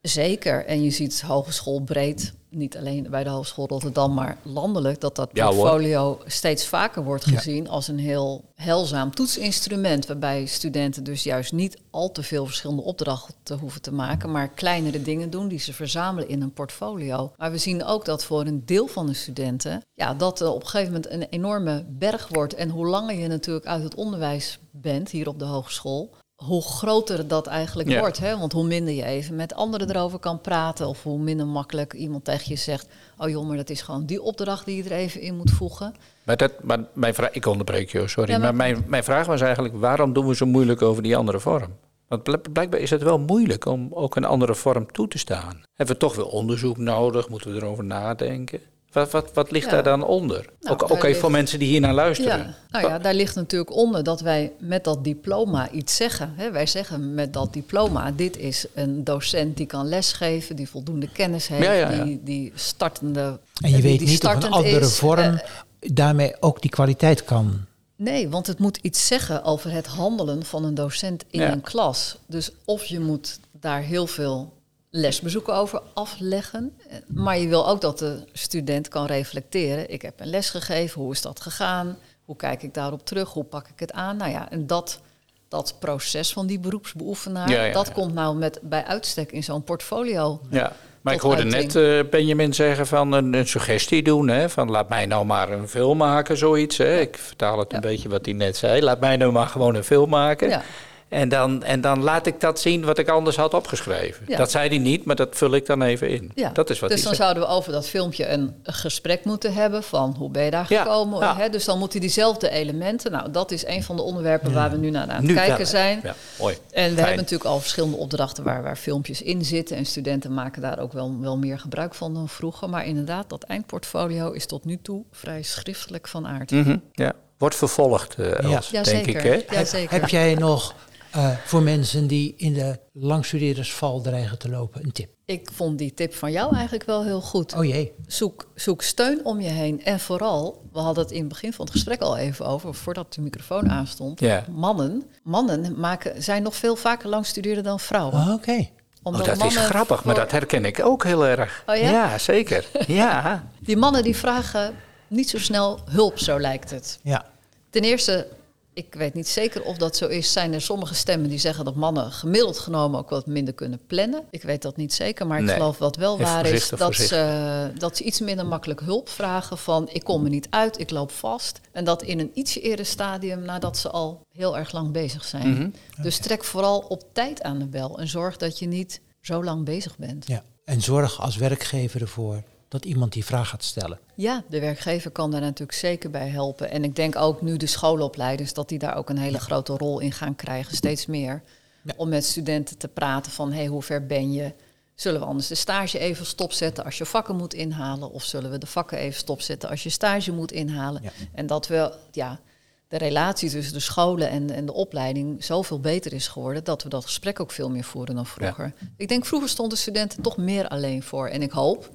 Zeker. 0.08 0.66
En 0.66 0.84
je 0.84 0.90
ziet 0.90 1.22
hogeschool 1.22 1.80
breed, 1.80 2.34
niet 2.50 2.78
alleen 2.78 3.08
bij 3.10 3.24
de 3.24 3.30
Hogeschool 3.30 3.68
Rotterdam, 3.68 4.14
maar 4.14 4.38
landelijk, 4.42 5.02
dat 5.02 5.16
dat 5.16 5.30
Ja, 5.34 5.46
hoor. 5.46 5.56
portfolio 5.56 6.20
steeds 6.26 6.68
vaker 6.68 7.04
wordt 7.04 7.26
gezien 7.26 7.70
als 7.70 7.88
een 7.88 8.00
heel 8.00 8.44
heilzaam 8.56 9.16
toetsinstrument. 9.16 10.06
Waarbij 10.06 10.46
studenten 10.46 11.04
dus 11.04 11.24
juist 11.24 11.52
niet 11.52 11.78
al 11.90 12.12
te 12.12 12.24
veel 12.24 12.46
verschillende 12.46 12.82
opdrachten 12.82 13.60
hoeven 13.60 13.82
te 13.82 13.94
maken, 13.94 14.32
maar 14.32 14.50
kleinere 14.50 15.02
dingen 15.02 15.30
doen 15.30 15.48
die 15.48 15.60
ze 15.60 15.74
verzamelen 15.74 16.30
in 16.30 16.42
een 16.42 16.54
portfolio. 16.54 17.32
Maar 17.38 17.52
we 17.52 17.58
zien 17.58 17.84
ook 17.84 18.06
dat 18.06 18.24
voor 18.24 18.46
een 18.46 18.66
deel 18.66 18.88
van 18.88 19.06
de 19.06 19.14
studenten, 19.14 19.82
ja, 19.94 20.14
dat 20.14 20.40
er 20.40 20.52
op 20.52 20.62
een 20.62 20.68
gegeven 20.68 20.94
moment 20.94 21.12
een 21.12 21.28
enorme 21.30 21.86
berg 21.90 22.28
wordt. 22.28 22.54
En 22.54 22.70
hoe 22.70 22.88
langer 22.88 23.16
je 23.16 23.28
natuurlijk 23.28 23.66
uit 23.66 23.84
het 23.84 23.96
onderwijs 23.96 24.60
bent 24.72 25.10
hier 25.10 25.28
op 25.28 25.40
de 25.40 25.46
hogeschool, 25.46 26.10
hoe 26.36 26.62
groter 26.62 27.28
dat 27.28 27.48
eigenlijk 27.48 27.90
Ja. 27.90 28.00
wordt. 28.00 28.20
Hè? 28.20 28.38
Want 28.38 28.52
hoe 28.52 28.64
minder 28.68 28.94
je 28.94 29.04
even 29.06 29.36
met 29.36 29.54
anderen 29.54 29.90
erover 29.90 30.20
kan 30.20 30.42
praten... 30.42 30.88
of 30.88 31.04
hoe 31.04 31.20
minder 31.20 31.48
makkelijk 31.48 31.94
iemand 31.94 32.24
tegen 32.26 32.46
je 32.48 32.56
zegt... 32.56 32.88
oh 33.18 33.30
joh, 33.30 33.48
maar 33.48 33.58
dat 33.58 33.70
is 33.70 33.82
gewoon 33.82 34.06
die 34.06 34.22
opdracht 34.22 34.66
die 34.66 34.76
je 34.84 34.84
er 34.90 34.92
even 34.96 35.22
in 35.22 35.36
moet 35.38 35.52
voegen. 35.52 35.96
Maar, 36.24 36.38
dat, 36.38 36.64
maar 36.64 36.80
mijn 36.94 37.14
vraag, 37.14 37.32
ik 37.32 37.46
onderbreek 37.46 37.92
je, 37.92 38.08
sorry. 38.08 38.32
Ja, 38.32 38.38
maar 38.38 38.56
maar- 38.56 38.72
mijn, 38.72 38.84
mijn 38.88 39.04
vraag 39.04 39.26
was 39.28 39.42
eigenlijk, 39.42 39.76
waarom 39.78 40.14
doen 40.14 40.28
we 40.28 40.36
zo 40.36 40.46
moeilijk 40.46 40.82
over 40.82 41.04
die 41.04 41.18
andere 41.18 41.40
vorm? 41.40 41.70
Want 42.08 42.24
bl- 42.24 42.36
blijkbaar 42.54 42.80
is 42.80 42.90
het 42.90 43.04
wel 43.04 43.20
moeilijk 43.20 43.66
om 43.66 43.88
ook 43.94 44.16
een 44.16 44.26
andere 44.26 44.56
vorm 44.56 44.92
toe 44.92 45.08
te 45.08 45.18
staan. 45.18 45.64
Hebben 45.74 45.96
we 45.96 46.02
toch 46.02 46.16
wel 46.16 46.26
onderzoek 46.28 46.78
nodig? 46.78 47.30
Moeten 47.30 47.52
we 47.54 47.58
erover 47.58 47.84
nadenken? 47.84 48.60
Wat, 48.96 49.12
wat, 49.12 49.34
wat 49.34 49.52
ligt 49.52 49.66
Ja. 49.66 49.72
daar 49.72 49.84
dan 49.84 50.04
onder? 50.06 50.36
Nou, 50.60 50.74
ook 50.74 50.84
ook 50.84 50.88
daar 50.90 50.98
even 50.98 51.08
ligt- 51.08 51.20
voor 51.20 51.32
mensen 51.32 51.60
die 51.60 51.68
hier 51.68 51.80
naar 51.80 51.94
luisteren. 51.94 52.38
Ja, 52.38 52.56
nou 52.70 52.88
ja, 52.88 53.00
daar 53.00 53.14
ligt 53.14 53.36
natuurlijk 53.36 53.72
onder 53.76 54.04
dat 54.04 54.22
wij 54.22 54.52
met 54.60 54.84
dat 54.84 55.04
diploma 55.04 55.70
iets 55.72 55.96
zeggen. 55.96 56.34
Hè? 56.36 56.52
Wij 56.52 56.66
zeggen 56.66 57.14
met 57.14 57.34
dat 57.34 57.54
diploma, 57.54 58.12
dit 58.12 58.38
is 58.38 58.66
een 58.74 59.04
docent 59.04 59.58
die 59.58 59.66
kan 59.66 59.88
lesgeven... 59.88 60.56
die 60.56 60.70
voldoende 60.70 61.08
kennis 61.12 61.48
heeft, 61.48 61.64
Ja, 61.64 61.72
ja, 61.72 61.92
ja. 61.92 62.04
Die, 62.04 62.22
die 62.24 62.52
startende... 62.56 63.40
en 63.62 63.70
je 63.70 63.74
die- 63.76 63.84
weet 63.84 64.00
die 64.00 64.08
niet 64.08 64.26
of 64.26 64.34
een 64.44 64.52
andere 64.52 64.80
is. 64.80 64.96
vorm 64.98 65.20
Eh, 65.20 65.38
daarmee 65.80 66.34
ook 66.40 66.62
die 66.62 66.72
kwaliteit 66.72 67.24
kan. 67.24 67.54
Nee, 67.98 68.30
want 68.30 68.48
het 68.48 68.60
moet 68.60 68.78
iets 68.82 69.08
zeggen 69.08 69.44
over 69.44 69.72
het 69.72 69.86
handelen 69.88 70.46
van 70.46 70.64
een 70.66 70.76
docent 70.76 71.24
in 71.30 71.42
Ja. 71.42 71.52
een 71.52 71.62
klas. 71.62 72.18
Dus 72.28 72.52
of 72.66 72.86
je 72.86 73.00
moet 73.00 73.40
daar 73.60 73.82
heel 73.82 74.08
veel 74.08 74.54
lesbezoeken 74.96 75.56
over 75.56 75.82
afleggen. 75.94 76.78
Maar 77.08 77.38
je 77.38 77.48
wil 77.48 77.68
ook 77.68 77.82
dat 77.82 78.00
de 78.00 78.24
student 78.34 78.88
kan 78.88 79.06
reflecteren. 79.06 79.92
Ik 79.92 80.02
heb 80.02 80.20
een 80.20 80.28
les 80.28 80.50
gegeven, 80.50 81.02
hoe 81.02 81.12
is 81.12 81.22
dat 81.22 81.42
gegaan? 81.42 81.98
Hoe 82.26 82.36
kijk 82.36 82.64
ik 82.64 82.74
daarop 82.74 83.06
terug? 83.06 83.30
Hoe 83.30 83.44
pak 83.44 83.68
ik 83.68 83.80
het 83.80 83.92
aan? 83.92 84.18
Nou 84.18 84.32
ja, 84.32 84.52
en 84.52 84.68
dat, 84.68 85.00
dat 85.48 85.76
proces 85.80 86.34
van 86.34 86.48
die 86.48 86.60
beroepsbeoefenaar... 86.60 87.50
Ja, 87.50 87.64
ja, 87.64 87.74
dat 87.74 87.88
ja. 87.88 87.94
komt 87.94 88.14
nou 88.14 88.36
met, 88.36 88.60
bij 88.62 88.86
uitstek 88.86 89.32
in 89.32 89.44
zo'n 89.44 89.64
portfolio. 89.64 90.42
Ja, 90.50 90.72
maar 91.02 91.14
ik 91.14 91.20
hoorde 91.20 91.44
uiting. 91.44 91.74
net 91.74 91.76
eh, 91.76 92.10
Benjamin 92.10 92.54
zeggen 92.54 92.88
van 92.88 93.12
een, 93.12 93.34
een 93.34 93.48
suggestie 93.48 94.04
doen. 94.04 94.28
Hè, 94.28 94.50
van 94.50 94.72
laat 94.72 94.90
mij 94.90 95.06
nou 95.06 95.26
maar 95.26 95.50
een 95.50 95.68
film 95.68 95.98
maken, 95.98 96.38
zoiets. 96.38 96.78
Hè. 96.78 97.00
Ik 97.00 97.18
vertaal 97.18 97.60
het 97.60 97.74
een 97.74 97.82
beetje 97.82 98.10
wat 98.10 98.26
hij 98.26 98.34
net 98.34 98.58
zei. 98.58 98.82
Laat 98.82 99.00
mij 99.00 99.18
nou 99.18 99.32
maar 99.32 99.48
gewoon 99.48 99.76
een 99.76 99.84
film 99.84 100.10
maken. 100.10 100.50
Ja. 100.50 100.62
En, 101.10 101.30
dan, 101.30 101.64
en 101.64 101.82
dan 101.82 102.04
laat 102.04 102.26
ik 102.26 102.40
dat 102.40 102.60
zien 102.60 102.86
wat 102.86 102.98
ik 102.98 103.10
anders 103.10 103.36
had 103.36 103.54
opgeschreven. 103.54 104.26
Ja. 104.28 104.38
Dat 104.38 104.52
zei 104.52 104.70
hij 104.70 104.78
niet, 104.78 105.06
maar 105.06 105.16
dat 105.16 105.30
vul 105.36 105.52
ik 105.54 105.66
dan 105.66 105.82
even 105.82 106.10
in. 106.10 106.32
Ja, 106.36 106.50
Dat 106.54 106.70
is 106.70 106.80
wat 106.80 106.90
dus 106.90 107.04
dan 107.04 107.16
zei. 107.16 107.24
zouden 107.24 107.44
we 107.50 107.56
over 107.56 107.72
dat 107.72 107.88
filmpje 107.88 108.28
een 108.30 108.56
gesprek 108.64 109.26
moeten 109.26 109.54
hebben 109.54 109.84
van 109.84 110.16
hoe 110.18 110.30
ben 110.30 110.44
je 110.44 110.52
daar 110.52 110.66
Ja, 110.70 110.82
gekomen. 110.84 111.20
ja. 111.20 111.36
Hè? 111.38 111.50
Dus 111.50 111.66
dan 111.66 111.80
moeten 111.80 112.00
diezelfde 112.00 112.50
elementen. 112.50 113.12
Nou, 113.12 113.32
dat 113.32 113.52
is 113.52 113.66
een 113.66 113.84
van 113.84 113.96
de 113.96 114.02
onderwerpen 114.02 114.54
waar 114.54 114.72
we 114.72 114.78
nu 114.78 114.90
naar 114.90 115.08
aan 115.10 115.16
het 115.16 115.24
Nu 115.24 115.34
kijken 115.34 115.68
zijn. 115.68 116.00
Ja, 116.04 116.16
mooi. 116.40 116.54
En 116.56 116.62
we 116.72 116.72
Fijn. 116.90 116.96
hebben 116.98 117.16
natuurlijk 117.16 117.50
al 117.50 117.60
verschillende 117.60 117.98
opdrachten 117.98 118.44
waar, 118.44 118.64
waar 118.64 118.76
filmpjes 118.76 119.22
in 119.22 119.46
zitten. 119.46 119.78
En 119.78 119.86
studenten 119.86 120.34
maken 120.34 120.62
daar 120.62 120.80
ook 120.80 120.94
wel, 120.94 121.16
wel 121.20 121.38
meer 121.38 121.60
gebruik 121.60 121.96
van 121.96 122.14
dan 122.14 122.30
vroeger. 122.30 122.70
Maar 122.70 122.86
inderdaad, 122.86 123.30
dat 123.30 123.44
eindportfolio 123.44 124.32
is 124.32 124.46
tot 124.46 124.66
nu 124.66 124.80
toe 124.82 125.04
vrij 125.12 125.42
schriftelijk 125.42 126.08
van 126.08 126.28
aard. 126.28 126.52
Mhm, 126.52 126.78
ja. 126.92 127.14
Wordt 127.38 127.56
vervolgd, 127.56 128.16
eh 128.16 128.44
Els, 128.44 128.70
Ja, 128.70 128.84
denk 128.84 129.06
zeker. 129.06 129.16
ik. 129.16 129.22
Hè? 129.22 129.54
Ja, 129.54 129.58
heb, 129.58 129.68
zeker. 129.68 129.92
heb 130.00 130.10
jij 130.10 130.34
nog 130.36 130.74
eh, 131.16 131.30
voor 131.46 131.62
mensen 131.62 132.08
die 132.08 132.34
in 132.38 132.54
de 132.54 132.80
langstudeerdersval 132.94 134.02
dreigen 134.02 134.38
te 134.38 134.50
lopen 134.50 134.84
een 134.84 134.92
tip? 134.92 135.10
Ik 135.26 135.50
vond 135.54 135.78
die 135.78 135.94
tip 135.94 136.14
van 136.14 136.32
jou 136.32 136.54
eigenlijk 136.56 136.84
wel 136.86 137.04
heel 137.04 137.22
goed. 137.22 137.54
Oh 137.54 137.66
jee. 137.66 137.94
Zoek, 138.08 138.48
zoek 138.56 138.82
steun 138.82 139.26
om 139.26 139.42
je 139.42 139.50
heen. 139.50 139.84
En 139.84 140.00
vooral, 140.00 140.62
we 140.72 140.80
hadden 140.80 141.04
het 141.04 141.14
in 141.14 141.20
het 141.20 141.28
begin 141.28 141.54
van 141.54 141.66
het 141.66 141.74
gesprek 141.74 142.02
al 142.02 142.18
even 142.18 142.46
over, 142.46 142.74
voordat 142.74 143.14
de 143.14 143.22
microfoon 143.22 143.70
aanstond. 143.70 144.20
Ja. 144.20 144.46
Mannen, 144.52 145.04
mannen 145.24 145.80
maken, 145.80 146.24
zijn 146.24 146.44
nog 146.44 146.56
veel 146.56 146.76
vaker 146.76 147.10
langstudeerder 147.10 147.64
dan 147.64 147.80
vrouwen. 147.80 148.20
Ah, 148.20 148.34
Oké. 148.34 148.70
Oh, 149.04 149.24
dat 149.24 149.44
is 149.44 149.56
grappig, 149.56 150.04
maar 150.04 150.16
dat 150.16 150.32
herken 150.32 150.66
ik 150.66 150.86
ook 150.86 151.04
heel 151.04 151.26
erg. 151.26 151.64
Oh 151.66 151.76
ja? 151.76 152.18
zeker. 152.18 152.66
ja. 152.88 153.48
Die 153.60 153.78
mannen 153.78 154.04
die 154.04 154.16
vragen 154.16 154.76
niet 155.08 155.30
zo 155.30 155.38
snel 155.38 155.80
hulp, 155.90 156.20
zo 156.20 156.40
lijkt 156.40 156.70
het. 156.70 157.00
Ja. 157.04 157.26
Ten 157.70 157.82
eerste 157.82 158.28
Ik 158.76 158.94
weet 158.94 159.14
niet 159.14 159.28
zeker 159.28 159.64
of 159.64 159.78
dat 159.78 159.96
zo 159.98 160.08
is. 160.08 160.32
Zijn 160.32 160.54
er 160.54 160.62
sommige 160.62 160.94
stemmen 160.96 161.30
die 161.30 161.38
zeggen 161.40 161.66
dat 161.66 161.76
mannen 161.76 162.12
gemiddeld 162.12 162.60
genomen 162.60 163.00
ook 163.00 163.10
wat 163.10 163.26
minder 163.26 163.54
kunnen 163.54 163.80
plannen? 163.88 164.24
Ik 164.30 164.42
weet 164.44 164.62
dat 164.62 164.78
niet 164.78 164.94
zeker, 164.94 165.28
maar 165.28 165.40
ik 165.40 165.46
Nee. 165.46 165.56
geloof 165.56 165.78
wat 165.78 165.96
wel 165.96 166.14
Even 166.14 166.26
waar 166.26 166.46
is 166.46 166.70
dat 166.70 166.80
voorzichtig. 166.80 167.18
ze, 167.18 167.72
dat 167.78 167.98
ze 167.98 168.04
iets 168.04 168.20
minder 168.20 168.46
makkelijk 168.46 168.80
hulp 168.80 169.10
vragen 169.10 169.58
van 169.58 169.90
ik 169.92 170.04
kom 170.04 170.24
er 170.24 170.30
niet 170.30 170.48
uit, 170.50 170.80
ik 170.80 170.90
loop 170.90 171.12
vast. 171.12 171.60
En 171.72 171.84
dat 171.84 172.02
in 172.04 172.20
een 172.20 172.32
ietsje 172.34 172.62
eerder 172.62 172.86
stadium 172.86 173.42
nadat 173.42 173.78
ze 173.78 173.90
al 173.90 174.22
heel 174.32 174.58
erg 174.58 174.72
lang 174.72 174.92
bezig 174.92 175.24
zijn. 175.26 175.50
Mhm. 175.54 175.70
Dus 176.02 176.18
trek 176.18 176.44
vooral 176.44 176.80
op 176.80 177.04
tijd 177.14 177.42
aan 177.42 177.60
de 177.60 177.68
bel 177.68 178.00
en 178.00 178.08
zorg 178.08 178.38
dat 178.38 178.60
je 178.60 178.68
niet 178.68 179.02
zo 179.22 179.44
lang 179.44 179.66
bezig 179.66 179.98
bent. 179.98 180.28
Ja. 180.28 180.44
En 180.66 180.82
zorg 180.82 181.22
als 181.22 181.36
werkgever 181.36 182.02
ervoor 182.02 182.44
dat 182.68 182.86
iemand 182.86 183.14
die 183.14 183.26
vraag 183.26 183.50
gaat 183.50 183.64
stellen. 183.64 184.00
Ja, 184.16 184.44
de 184.50 184.60
werkgever 184.60 185.12
kan 185.12 185.32
daar 185.32 185.42
natuurlijk 185.42 185.78
zeker 185.78 186.10
bij 186.10 186.28
helpen. 186.28 186.72
En 186.72 186.84
ik 186.84 186.96
denk 186.96 187.16
ook 187.16 187.42
nu 187.42 187.58
de 187.58 187.66
schoolopleiders 187.66 188.54
dat 188.54 188.70
die 188.70 188.80
daar 188.80 188.96
ook 188.96 189.10
een 189.10 189.18
hele 189.18 189.40
grote 189.40 189.78
rol 189.78 190.00
in 190.00 190.12
gaan 190.12 190.36
krijgen, 190.36 190.76
steeds 190.76 191.06
meer. 191.06 191.44
Ja. 191.82 191.94
Om 191.96 192.10
met 192.10 192.26
studenten 192.26 192.78
te 192.78 192.88
praten 192.88 193.32
van 193.32 193.52
hey, 193.52 193.68
hoe 193.68 193.82
ver 193.82 194.06
ben 194.06 194.34
je? 194.34 194.54
Zullen 194.96 195.20
we 195.20 195.26
anders 195.26 195.48
de 195.48 195.56
stage 195.56 196.00
even 196.00 196.26
stopzetten 196.26 196.84
als 196.84 196.98
je 196.98 197.06
vakken 197.06 197.36
moet 197.36 197.54
inhalen? 197.54 198.12
Of 198.12 198.24
zullen 198.24 198.52
we 198.52 198.58
de 198.58 198.66
vakken 198.66 198.98
even 198.98 199.20
stopzetten 199.20 199.70
als 199.70 199.84
je 199.84 199.90
stage 199.90 200.32
moet 200.32 200.52
inhalen? 200.52 201.02
Ja. 201.04 201.12
En 201.34 201.48
dat 201.48 201.68
we 201.68 201.94
ja, 202.12 202.40
de 202.88 202.98
relatie 202.98 203.50
tussen 203.50 203.74
de 203.74 203.80
scholen 203.80 204.30
en, 204.30 204.50
en 204.50 204.66
de 204.66 204.74
opleiding 204.74 205.44
zoveel 205.44 205.80
beter 205.80 206.14
is 206.14 206.28
geworden, 206.28 206.64
dat 206.64 206.84
we 206.84 206.90
dat 206.90 207.06
gesprek 207.06 207.40
ook 207.40 207.52
veel 207.52 207.70
meer 207.70 207.84
voeren 207.84 208.16
dan 208.16 208.26
vroeger. 208.26 208.74
Ik 208.98 209.08
denk 209.08 209.26
vroeger 209.26 209.50
stonden 209.50 209.78
studenten 209.78 210.22
toch 210.22 210.38
meer 210.38 210.68
alleen 210.68 211.04
voor. 211.04 211.28
En 211.28 211.42
ik 211.42 211.52
hoop, 211.52 211.90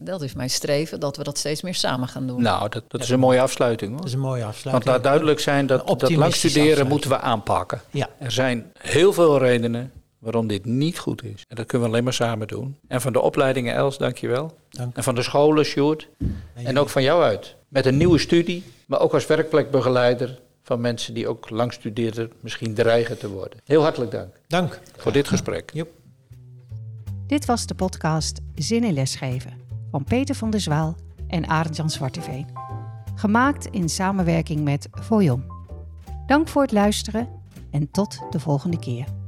dat 0.00 0.22
is 0.22 0.32
mijn 0.34 0.50
streven, 0.50 1.00
dat 1.00 1.16
we 1.16 1.22
dat 1.24 1.38
steeds 1.38 1.62
meer 1.62 1.74
samen 1.74 2.08
gaan 2.08 2.26
doen. 2.26 2.42
Nou, 2.42 2.68
dat, 2.68 2.84
dat 2.88 3.02
is 3.02 3.08
een 3.10 3.18
mooie 3.18 3.40
afsluiting 3.40 3.90
Dat 3.90 3.98
hoor. 3.98 4.08
is 4.08 4.14
een 4.14 4.20
mooie 4.20 4.40
Want 4.42 4.54
afsluiting. 4.54 4.92
laat 4.92 5.02
duidelijk 5.02 5.40
zijn 5.40 5.66
dat, 5.66 5.86
dat 5.86 6.00
lang 6.10 6.34
studeren 6.34 6.60
afsluiting. 6.68 6.88
moeten 6.88 7.10
we 7.10 7.18
aanpakken. 7.18 7.80
Ja. 7.90 8.08
Er 8.18 8.30
zijn 8.32 8.72
heel 8.78 9.12
veel 9.12 9.38
redenen 9.38 9.92
waarom 10.18 10.46
dit 10.46 10.64
niet 10.64 10.98
goed 10.98 11.24
is. 11.24 11.44
En 11.48 11.56
dat 11.56 11.66
kunnen 11.66 11.86
we 11.88 11.92
alleen 11.92 12.04
maar 12.04 12.12
samen 12.12 12.46
doen. 12.48 12.76
En 12.88 13.00
van 13.00 13.12
de 13.12 13.20
opleidingen 13.20 13.74
Els, 13.74 13.98
dankjewel. 13.98 14.56
Dank. 14.70 14.96
En 14.96 15.02
van 15.02 15.14
de 15.14 15.22
scholen, 15.22 15.64
Sjoerd. 15.64 16.08
En 16.54 16.78
ook 16.78 16.88
van 16.88 17.02
jou 17.02 17.22
uit. 17.22 17.56
Met 17.68 17.86
een 17.86 17.96
nieuwe 17.96 18.18
studie, 18.18 18.64
maar 18.86 19.00
ook 19.00 19.14
als 19.14 19.26
werkplekbegeleider 19.26 20.38
van 20.62 20.80
mensen 20.80 21.14
die 21.14 21.28
ook 21.28 21.50
lang 21.50 21.72
studeerden, 21.72 22.32
misschien 22.40 22.74
dreigen 22.74 23.18
te 23.18 23.28
worden. 23.28 23.58
Heel 23.64 23.82
hartelijk 23.82 24.10
dank 24.10 24.28
Dank. 24.46 24.80
voor 24.96 25.12
dit 25.12 25.28
gesprek. 25.28 25.72
Dit 27.26 27.44
was 27.44 27.66
de 27.66 27.74
podcast 27.74 28.40
Zin 28.54 28.84
in 28.84 28.92
Lesgeven 28.92 29.52
van 29.90 30.04
Peter 30.04 30.34
van 30.34 30.50
der 30.50 30.60
Zwaal 30.60 30.96
en 31.28 31.48
Arend-Jan 31.48 31.90
Zwarteveen. 31.90 32.46
Gemaakt 33.14 33.66
in 33.66 33.88
samenwerking 33.88 34.64
met 34.64 34.88
Voyon. 34.90 35.44
Dank 36.26 36.48
voor 36.48 36.62
het 36.62 36.72
luisteren 36.72 37.28
en 37.70 37.90
tot 37.90 38.18
de 38.30 38.40
volgende 38.40 38.78
keer. 38.78 39.19